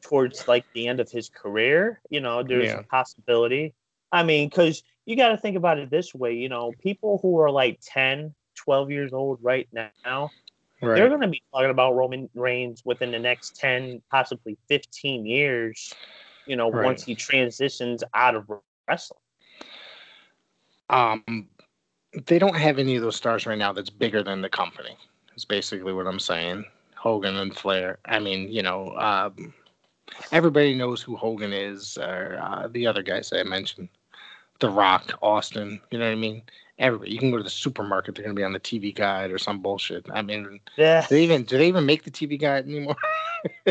[0.02, 2.80] towards like the end of his career, you know, there's yeah.
[2.80, 3.74] a possibility.
[4.12, 7.40] I mean, because you got to think about it this way, you know, people who
[7.40, 9.68] are like 10, 12 years old right
[10.06, 10.32] now,
[10.82, 10.96] Right.
[10.96, 15.92] They're going to be talking about Roman Reigns within the next 10, possibly 15 years,
[16.46, 16.86] you know, right.
[16.86, 18.48] once he transitions out of
[18.88, 19.20] wrestling.
[20.90, 21.48] Um,
[22.28, 24.96] they don't have any of those stars right now that's bigger than the company,
[25.36, 26.64] is basically what I'm saying.
[26.96, 27.98] Hogan and Flair.
[28.06, 29.54] I mean, you know, um,
[30.32, 33.90] everybody knows who Hogan is, or uh, the other guys I mentioned.
[34.60, 36.42] The Rock, Austin, you know what I mean?
[36.80, 37.12] everybody.
[37.12, 39.38] You can go to the supermarket; they're going to be on the TV Guide or
[39.38, 40.06] some bullshit.
[40.12, 41.06] I mean, yeah.
[41.08, 42.96] Do they even do they even make the TV Guide anymore?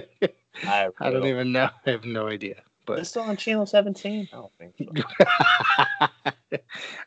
[0.65, 1.69] I, I, don't even know.
[1.87, 2.63] I have no idea.
[2.87, 4.29] But it's still on channel 17.
[4.33, 5.39] I don't think so.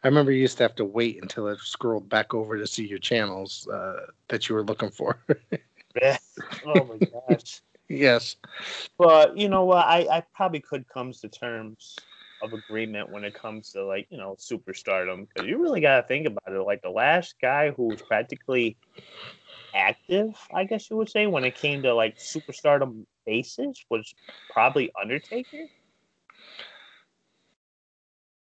[0.03, 2.85] I remember you used to have to wait until it scrolled back over to see
[2.85, 5.19] your channels uh, that you were looking for.
[6.65, 6.97] oh my
[7.29, 7.61] gosh.
[7.89, 8.35] Yes.
[8.97, 9.85] But you know what?
[9.85, 11.95] I, I probably could come to terms
[12.41, 16.07] of agreement when it comes to like you know superstardom because you really got to
[16.07, 16.61] think about it.
[16.61, 18.77] Like the last guy who was practically
[19.73, 24.13] active, I guess you would say, when it came to like superstardom basis was
[24.49, 25.65] probably Undertaker.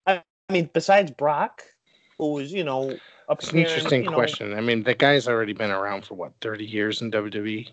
[0.07, 1.63] I, I mean, besides Brock,
[2.19, 2.97] who was you know
[3.31, 4.55] it's an interesting you know, question.
[4.55, 7.69] I mean, the guy's already been around for what thirty years in WWE.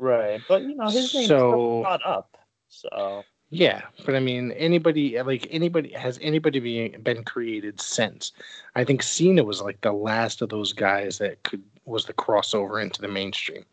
[0.00, 2.36] Right, but you know his name so, caught up.
[2.68, 8.32] So yeah, but I mean, anybody like anybody has anybody being been created since?
[8.74, 12.82] I think Cena was like the last of those guys that could was the crossover
[12.82, 13.64] into the mainstream.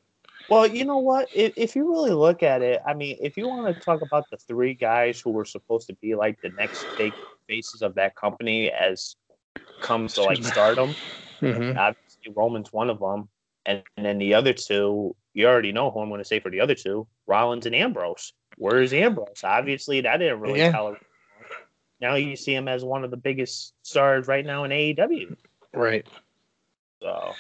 [0.49, 1.28] Well, you know what?
[1.34, 4.25] If, if you really look at it, I mean, if you want to talk about
[4.32, 7.13] the three guys who were supposed to be like the next big
[7.47, 9.15] faces of that company as
[9.82, 10.95] comes to like stardom.
[11.41, 11.78] Mm-hmm.
[11.78, 13.30] Obviously, Roman's one of them,
[13.68, 16.49] and, and, then the other two, you already know who I'm going to say for
[16.49, 18.34] the other two: Rollins and Ambrose.
[18.57, 19.41] Where's Ambrose?
[19.43, 20.72] Obviously, that didn't really yeah.
[20.72, 20.95] tell.
[22.01, 25.36] Now you see him as one of the biggest stars right now in AEW.
[25.74, 26.07] Right.
[27.01, 27.34] So.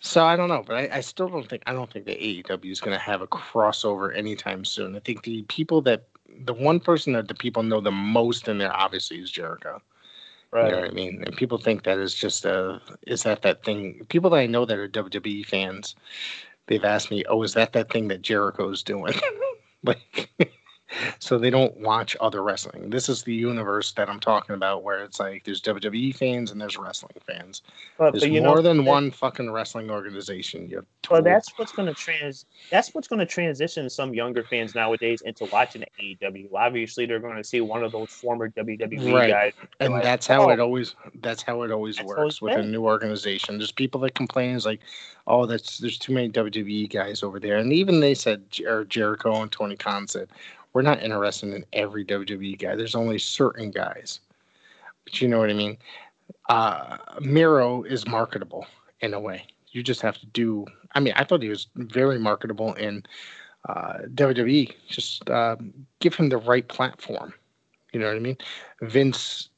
[0.00, 2.70] So I don't know, but I, I still don't think I don't think the AEW
[2.70, 4.94] is going to have a crossover anytime soon.
[4.94, 6.04] I think the people that
[6.44, 9.80] the one person that the people know the most in there obviously is Jericho.
[10.52, 10.66] Right.
[10.66, 11.22] You know what I mean?
[11.26, 14.06] And people think that is just a is that that thing?
[14.08, 15.96] People that I know that are WWE fans,
[16.66, 19.14] they've asked me, "Oh, is that that thing that Jericho's doing?"
[19.84, 20.30] like
[21.18, 22.90] so they don't watch other wrestling.
[22.90, 26.60] This is the universe that I'm talking about, where it's like there's WWE fans and
[26.60, 27.62] there's wrestling fans.
[27.98, 30.68] But, there's but more know, than one fucking wrestling organization.
[30.68, 32.46] You well, that's what's going to trans.
[32.70, 36.52] That's what's to transition some younger fans nowadays into watching AEW.
[36.54, 39.30] Obviously, they're going to see one of those former WWE right.
[39.30, 40.94] guys, and like, that's how oh, it always.
[41.20, 43.58] That's how it always works with a new organization.
[43.58, 44.80] There's people that complain, is like,
[45.26, 49.42] oh, that's there's too many WWE guys over there, and even they said, or Jericho
[49.42, 50.28] and Tony Khan said
[50.76, 52.76] we're not interested in every WWE guy.
[52.76, 54.20] There's only certain guys.
[55.04, 55.78] But you know what I mean?
[56.50, 58.66] Uh, Miro is marketable
[59.00, 59.46] in a way.
[59.70, 60.66] You just have to do.
[60.94, 63.04] I mean, I thought he was very marketable in
[63.66, 64.70] uh, WWE.
[64.86, 65.56] Just uh,
[66.00, 67.32] give him the right platform.
[67.94, 68.36] You know what I mean?
[68.82, 69.48] Vince.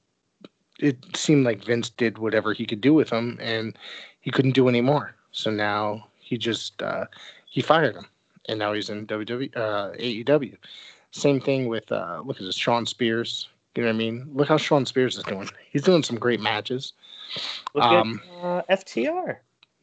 [0.79, 3.77] It seemed like Vince did whatever he could do with him, and
[4.21, 5.16] he couldn't do any more.
[5.33, 7.07] So now he just uh,
[7.47, 8.07] he fired him,
[8.49, 10.57] and now he's in WWE, uh, AEW.
[11.19, 13.49] Same thing with uh, look at this Shawn Spears.
[13.75, 14.29] You know what I mean?
[14.33, 15.49] Look how Shawn Spears is doing.
[15.71, 16.93] He's doing some great matches.
[17.75, 19.37] Look um, at uh, FTR.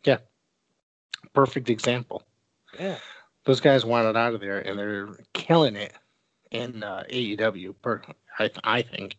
[0.04, 0.18] Yeah,
[1.34, 2.24] perfect example.
[2.80, 2.98] Yeah,
[3.46, 5.94] those guys wanted out of there, and they're killing it
[6.52, 7.76] in uh, AEW.
[7.82, 8.02] Per,
[8.40, 9.18] I, I think.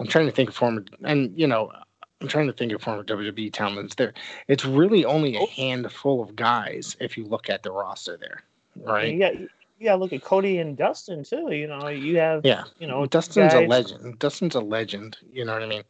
[0.00, 1.72] I'm trying to think of former, and you know,
[2.20, 3.94] I'm trying to think of former WWE talents.
[3.94, 4.12] There,
[4.46, 5.46] it's really only a oh.
[5.46, 8.42] handful of guys if you look at the roster there,
[8.76, 9.16] right?
[9.16, 9.32] Yeah,
[9.78, 11.52] yeah, look at Cody and Dustin too.
[11.52, 13.64] You know, you have yeah, you know, Dustin's guys.
[13.64, 14.18] a legend.
[14.18, 15.16] Dustin's a legend.
[15.32, 15.84] You know what I mean?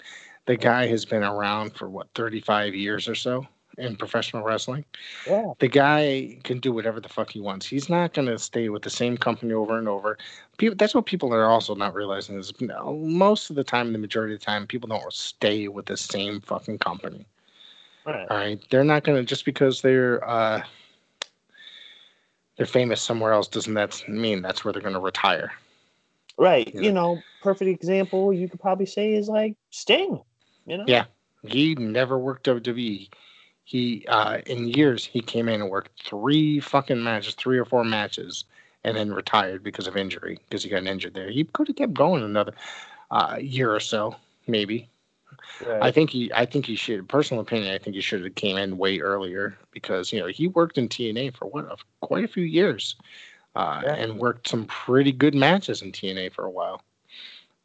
[0.47, 3.47] The guy has been around for what 35 years or so
[3.79, 4.85] in professional wrestling.
[5.27, 5.53] Yeah.
[5.59, 7.67] The guy can do whatever the fuck he wants.
[7.67, 10.19] He's not going to stay with the same company over and over.
[10.57, 14.35] People, that's what people are also not realizing is most of the time, the majority
[14.35, 17.25] of the time, people don't stay with the same fucking company.
[18.05, 18.27] Right.
[18.29, 18.61] All right.
[18.71, 20.63] They're not going to just because they're uh,
[22.59, 25.53] they're famous somewhere else doesn't that mean that's where they're going to retire.
[26.37, 26.87] Right you know?
[26.87, 30.21] you know perfect example you could probably say is like sting
[30.67, 30.85] you know?
[30.87, 31.05] Yeah
[31.47, 33.09] he never worked wwe
[33.65, 37.85] he uh in years he came in and worked three fucking matches three or four
[37.85, 38.45] matches
[38.85, 41.31] and then retired because of injury because he got injured there.
[41.31, 42.55] He could have kept going another
[43.11, 44.15] uh, year or so
[44.47, 44.89] maybe
[45.67, 45.83] Right.
[45.83, 47.09] I think he, I think he should.
[47.09, 50.49] Personal opinion, I think he should have came in way earlier because you know he
[50.49, 52.97] worked in TNA for what quite a few years,
[53.57, 53.95] uh, yeah.
[53.95, 56.83] and worked some pretty good matches in TNA for a while.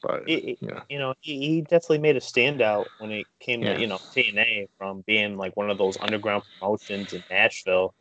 [0.02, 3.62] But it, you know, you know he, he, definitely made a standout when it came
[3.62, 3.76] yeah.
[3.76, 7.94] to you know TNA from being like one of those underground promotions in Nashville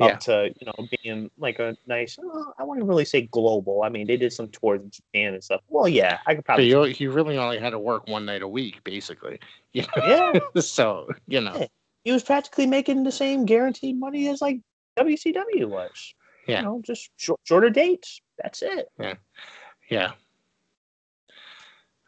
[0.00, 0.16] up yeah.
[0.16, 2.18] to you know being like a nice.
[2.22, 3.82] Oh, I wouldn't really say global.
[3.82, 5.60] I mean, they did some tours in Japan and stuff.
[5.68, 6.68] Well, yeah, I could probably.
[6.68, 9.38] He, he really only had to work one night a week, basically.
[9.74, 10.32] You know?
[10.34, 10.60] Yeah.
[10.62, 11.66] so you know, yeah.
[12.02, 14.60] he was practically making the same guaranteed money as like
[14.98, 16.14] WCW was.
[16.46, 16.60] Yeah.
[16.60, 18.22] You know, just short, shorter dates.
[18.42, 18.88] That's it.
[18.98, 19.14] Yeah.
[19.90, 20.12] Yeah.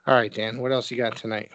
[0.07, 0.59] All right, Dan.
[0.61, 1.53] What else you got tonight?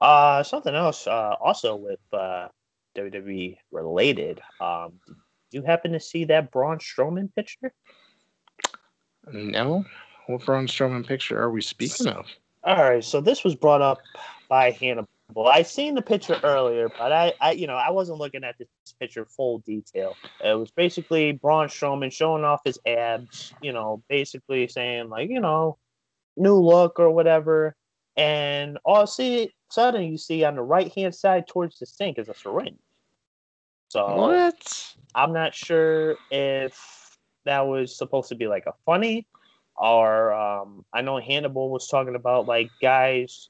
[0.00, 1.06] Uh, something else.
[1.06, 2.48] Uh, also with uh,
[2.96, 4.40] WWE related.
[4.60, 5.00] Um,
[5.52, 7.72] you happen to see that Braun Strowman picture?
[9.32, 9.84] No.
[10.26, 12.26] What Braun Strowman picture are we speaking of?
[12.64, 14.02] All right, so this was brought up
[14.48, 18.44] by Hannah I seen the picture earlier, but I, I, you know, I wasn't looking
[18.44, 18.68] at this
[18.98, 20.16] picture full detail.
[20.42, 25.40] It was basically Braun Strowman showing off his abs, you know, basically saying like, you
[25.40, 25.76] know,
[26.36, 27.76] new look or whatever.
[28.16, 32.28] And all see sudden you see on the right hand side towards the sink is
[32.28, 32.78] a syringe.
[33.88, 34.94] So what?
[35.14, 39.26] I'm not sure if that was supposed to be like a funny
[39.76, 43.48] or um, I know Hannibal was talking about like guys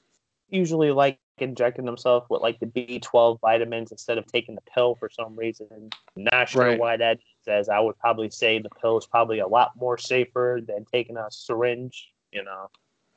[0.50, 5.08] usually like injecting themselves with like the B12 vitamins instead of taking the pill for
[5.10, 5.90] some reason.
[6.16, 6.78] Not sure Right.
[6.78, 7.68] why that says.
[7.68, 11.26] I would probably say the pill is probably a lot more safer than taking a
[11.30, 12.12] syringe.
[12.32, 12.68] You know,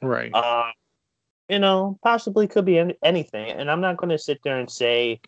[0.01, 0.32] Right.
[0.34, 0.72] uh,
[1.49, 3.49] you know, possibly could be any- anything.
[3.49, 5.19] And I'm not going to sit there and say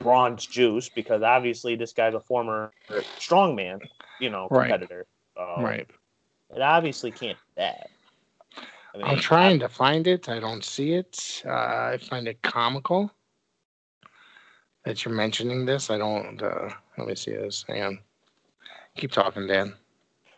[0.00, 2.72] Braun's juice because obviously this guy's a former
[3.18, 3.80] strongman,
[4.20, 4.70] you know, Right.
[4.70, 5.06] competitor.
[5.36, 5.88] So right.
[6.54, 7.88] It obviously can't be bad.
[8.94, 10.28] I mean, I'm trying to find it.
[10.28, 11.42] I don't see it.
[11.44, 13.10] Uh, I find it comical
[14.84, 15.90] that you're mentioning this.
[15.90, 16.42] I don't.
[16.42, 17.64] Uh, let me see this.
[17.68, 17.98] Hang on.
[18.96, 19.74] Keep talking, Dan.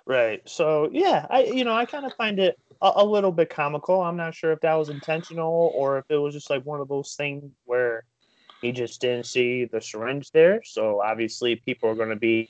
[0.04, 0.42] Right.
[0.48, 4.00] So yeah, I you know I kind of find it a, a little bit comical.
[4.00, 6.88] I'm not sure if that was intentional or if it was just like one of
[6.88, 8.04] those things where
[8.60, 10.62] he just didn't see the syringe there.
[10.64, 12.48] So obviously people are going to be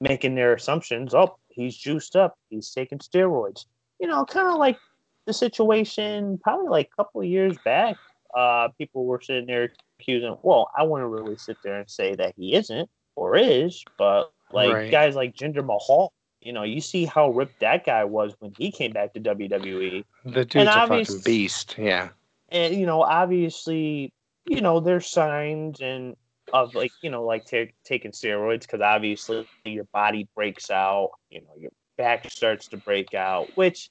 [0.00, 1.14] making their assumptions.
[1.14, 2.36] Oh, he's juiced up.
[2.50, 3.66] He's taking steroids.
[4.00, 4.78] You know, kind of like
[5.26, 7.96] the situation probably like a couple of years back.
[8.34, 10.36] Uh, people were sitting there accusing.
[10.42, 14.72] Well, I wouldn't really sit there and say that he isn't or is, but like
[14.72, 14.90] Right.
[14.90, 16.12] guys like Jinder Mahal.
[16.40, 20.04] You know, you see how ripped that guy was when he came back to WWE.
[20.26, 21.76] The dude's a fucking beast.
[21.78, 22.08] Yeah.
[22.50, 24.12] and you know obviously
[24.46, 26.16] you know there's signs and
[26.52, 31.40] of like you know like ta taking steroids because obviously your body breaks out you
[31.40, 33.90] know your back starts to break out which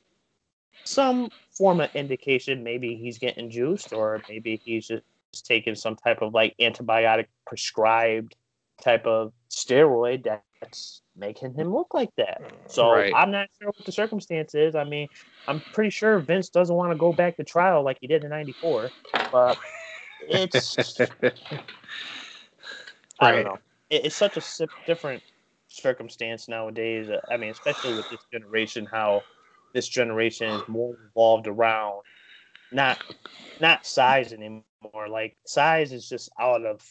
[0.86, 5.04] some form of indication maybe he's getting juiced or maybe he's just
[5.46, 8.36] taking some type of like antibiotic prescribed
[8.84, 10.24] type of steroid
[10.62, 13.14] that's making him look like that so Right.
[13.16, 15.08] i'm not sure what the circumstance is i mean
[15.48, 18.30] I'm pretty sure Vince doesn't want to go back to trial like he did in
[18.30, 18.94] '94,
[19.32, 19.58] but
[20.28, 21.00] it's
[23.20, 23.60] I don't know.
[23.90, 25.24] It, it's such a different
[25.68, 27.10] circumstance nowadays.
[27.10, 29.26] Uh, I mean, especially with this generation, how
[29.74, 32.02] this generation is more involved around
[32.72, 33.00] not
[33.60, 34.64] not size anymore.
[35.10, 36.82] Like size is just out of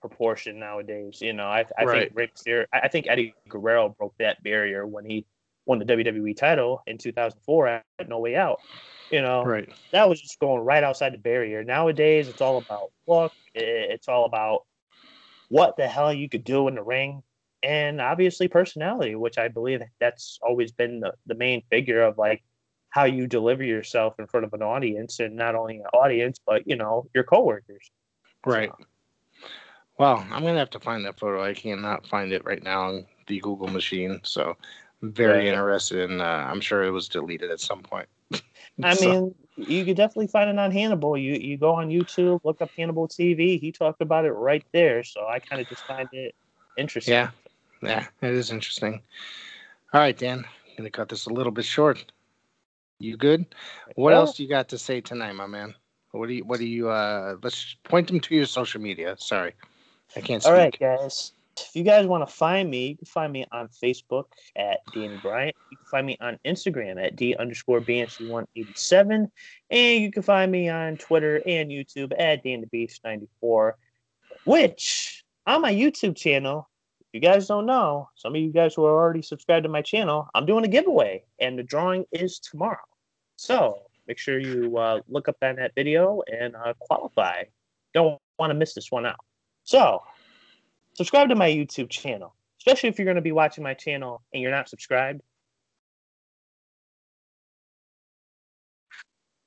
[0.00, 1.18] proportion nowadays.
[1.20, 2.10] You know, I, I Right.
[2.12, 5.26] think Rick I I think Eddie Guerrero broke that barrier when he
[5.70, 8.58] won the WWE title in 2004 at No Way Out.
[9.12, 9.68] You know, right.
[9.92, 11.62] that was just going right outside the barrier.
[11.62, 13.32] Nowadays, it's all about look.
[13.54, 14.64] It's all about
[15.48, 17.22] what the hell you could do in the ring,
[17.62, 22.42] and obviously personality, which I believe that's always been the, the main figure of like
[22.90, 26.66] how you deliver yourself in front of an audience, and not only an audience, but
[26.66, 27.90] you know your coworkers.
[28.44, 28.70] Right.
[29.98, 31.44] Well, I'm gonna have to find that photo.
[31.44, 34.20] I cannot find it right now on the Google machine.
[34.24, 34.56] So
[35.02, 35.46] very Right.
[35.46, 36.20] interested in.
[36.20, 38.08] Uh, I'm sure it was deleted at some point.
[38.82, 41.16] I So- mean, you could definitely find it on Hannibal.
[41.18, 43.60] You you go on YouTube, look up Hannibal TV.
[43.60, 45.02] He talked about it right there.
[45.04, 46.34] So I kind of just find it
[46.78, 47.12] interesting.
[47.12, 47.30] Yeah,
[47.82, 49.02] yeah, it is interesting.
[49.92, 50.38] All right, Dan,
[50.68, 52.10] I'm gonna cut this a little bit short.
[52.98, 53.44] You good?
[53.96, 54.16] What Yeah.
[54.18, 55.74] else you got to say tonight, my man?
[56.12, 56.44] What do you?
[56.44, 56.88] What do you?
[56.88, 59.16] Uh, let's point them to your social media.
[59.18, 59.52] Sorry,
[60.16, 60.52] I can't speak.
[60.52, 61.32] All right, guys.
[61.68, 64.24] If you guys want to find me, you can find me on Facebook
[64.56, 65.56] at Danny Bryant.
[65.70, 69.30] You can find me on Instagram at D underscore banshee187.
[69.70, 73.76] And you can find me on Twitter and YouTube at Dan the Beast 94.
[74.44, 76.68] Which on my YouTube channel,
[77.00, 79.82] if you guys don't know, some of you guys who are already subscribed to my
[79.82, 82.78] channel, I'm doing a giveaway, and the drawing is tomorrow.
[83.36, 87.44] So make sure you uh, look up on that video and uh, qualify.
[87.94, 89.18] Don't want to miss this one out.
[89.64, 90.02] So
[90.94, 94.42] subscribe to my YouTube channel, especially if you're going to be watching my channel and
[94.42, 95.22] you're not subscribed.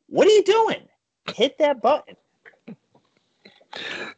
[0.07, 0.87] What are you doing?
[1.35, 2.15] Hit that button.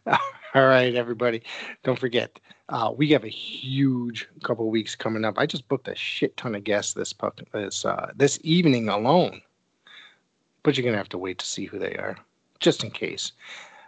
[0.08, 1.44] All right, everybody.
[1.84, 5.36] Don't forget, uh, we have a huge couple weeks coming up.
[5.38, 7.14] I just booked a shit ton of guests this
[7.54, 9.42] this uh, this evening alone,
[10.64, 12.18] but you're gonna have to wait to see who they are,
[12.60, 13.32] just in case.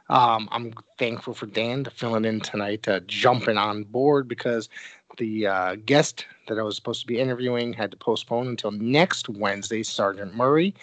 [0.09, 4.69] Um, I'm thankful for Dan to filling in tonight, uh, jumping on board because
[5.17, 9.29] the uh, guest that I was supposed to be interviewing had to postpone until next
[9.29, 10.73] Wednesday, Sergeant Murray.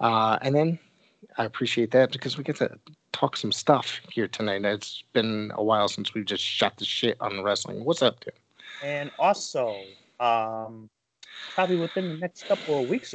[0.00, 0.78] Uh, and then
[1.38, 2.78] I appreciate that because we get to
[3.12, 4.64] talk some stuff here tonight.
[4.64, 7.84] It's been a while since we've just shot the shit on wrestling.
[7.84, 8.34] What's up, Tim?
[8.84, 9.76] And also,
[10.20, 10.88] um,
[11.54, 13.14] probably within the next couple of weeks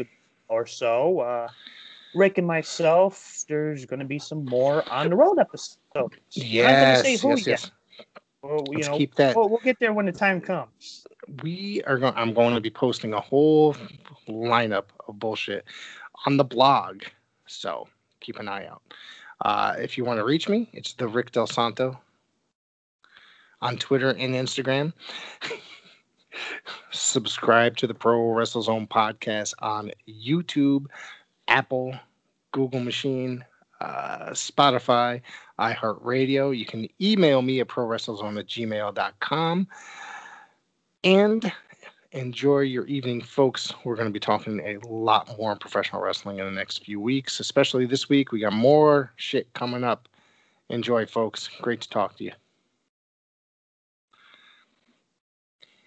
[0.49, 1.47] or so, uh,
[2.15, 5.77] Rick and myself, there's going to be some more on the road episodes.
[6.31, 7.71] Yes, yes, yes.
[8.41, 9.35] Well, you Let's know, keep that.
[9.35, 11.05] We'll, we'll get there when the time comes.
[11.41, 13.75] we are going i'm going to be posting a whole
[14.27, 15.63] lineup of bullshit
[16.25, 17.01] on the blog
[17.47, 17.87] so
[18.19, 18.81] keep an eye out
[19.45, 21.97] uh, if you want to reach me it's the rick del santo
[23.61, 24.91] on twitter and instagram
[26.91, 30.85] subscribe to the pro wrestle zone podcast on youtube
[31.47, 31.93] apple
[32.51, 33.43] google machine
[33.81, 35.21] uh, spotify
[35.59, 39.67] iheartradio you can email me at pro wrestlezone at gmail.com
[41.03, 41.51] and
[42.13, 43.73] enjoy your evening, folks.
[43.83, 46.99] We're going to be talking a lot more on professional wrestling in the next few
[46.99, 48.31] weeks, especially this week.
[48.31, 50.07] We got more shit coming up.
[50.69, 51.49] Enjoy, folks.
[51.61, 52.31] Great to talk to you.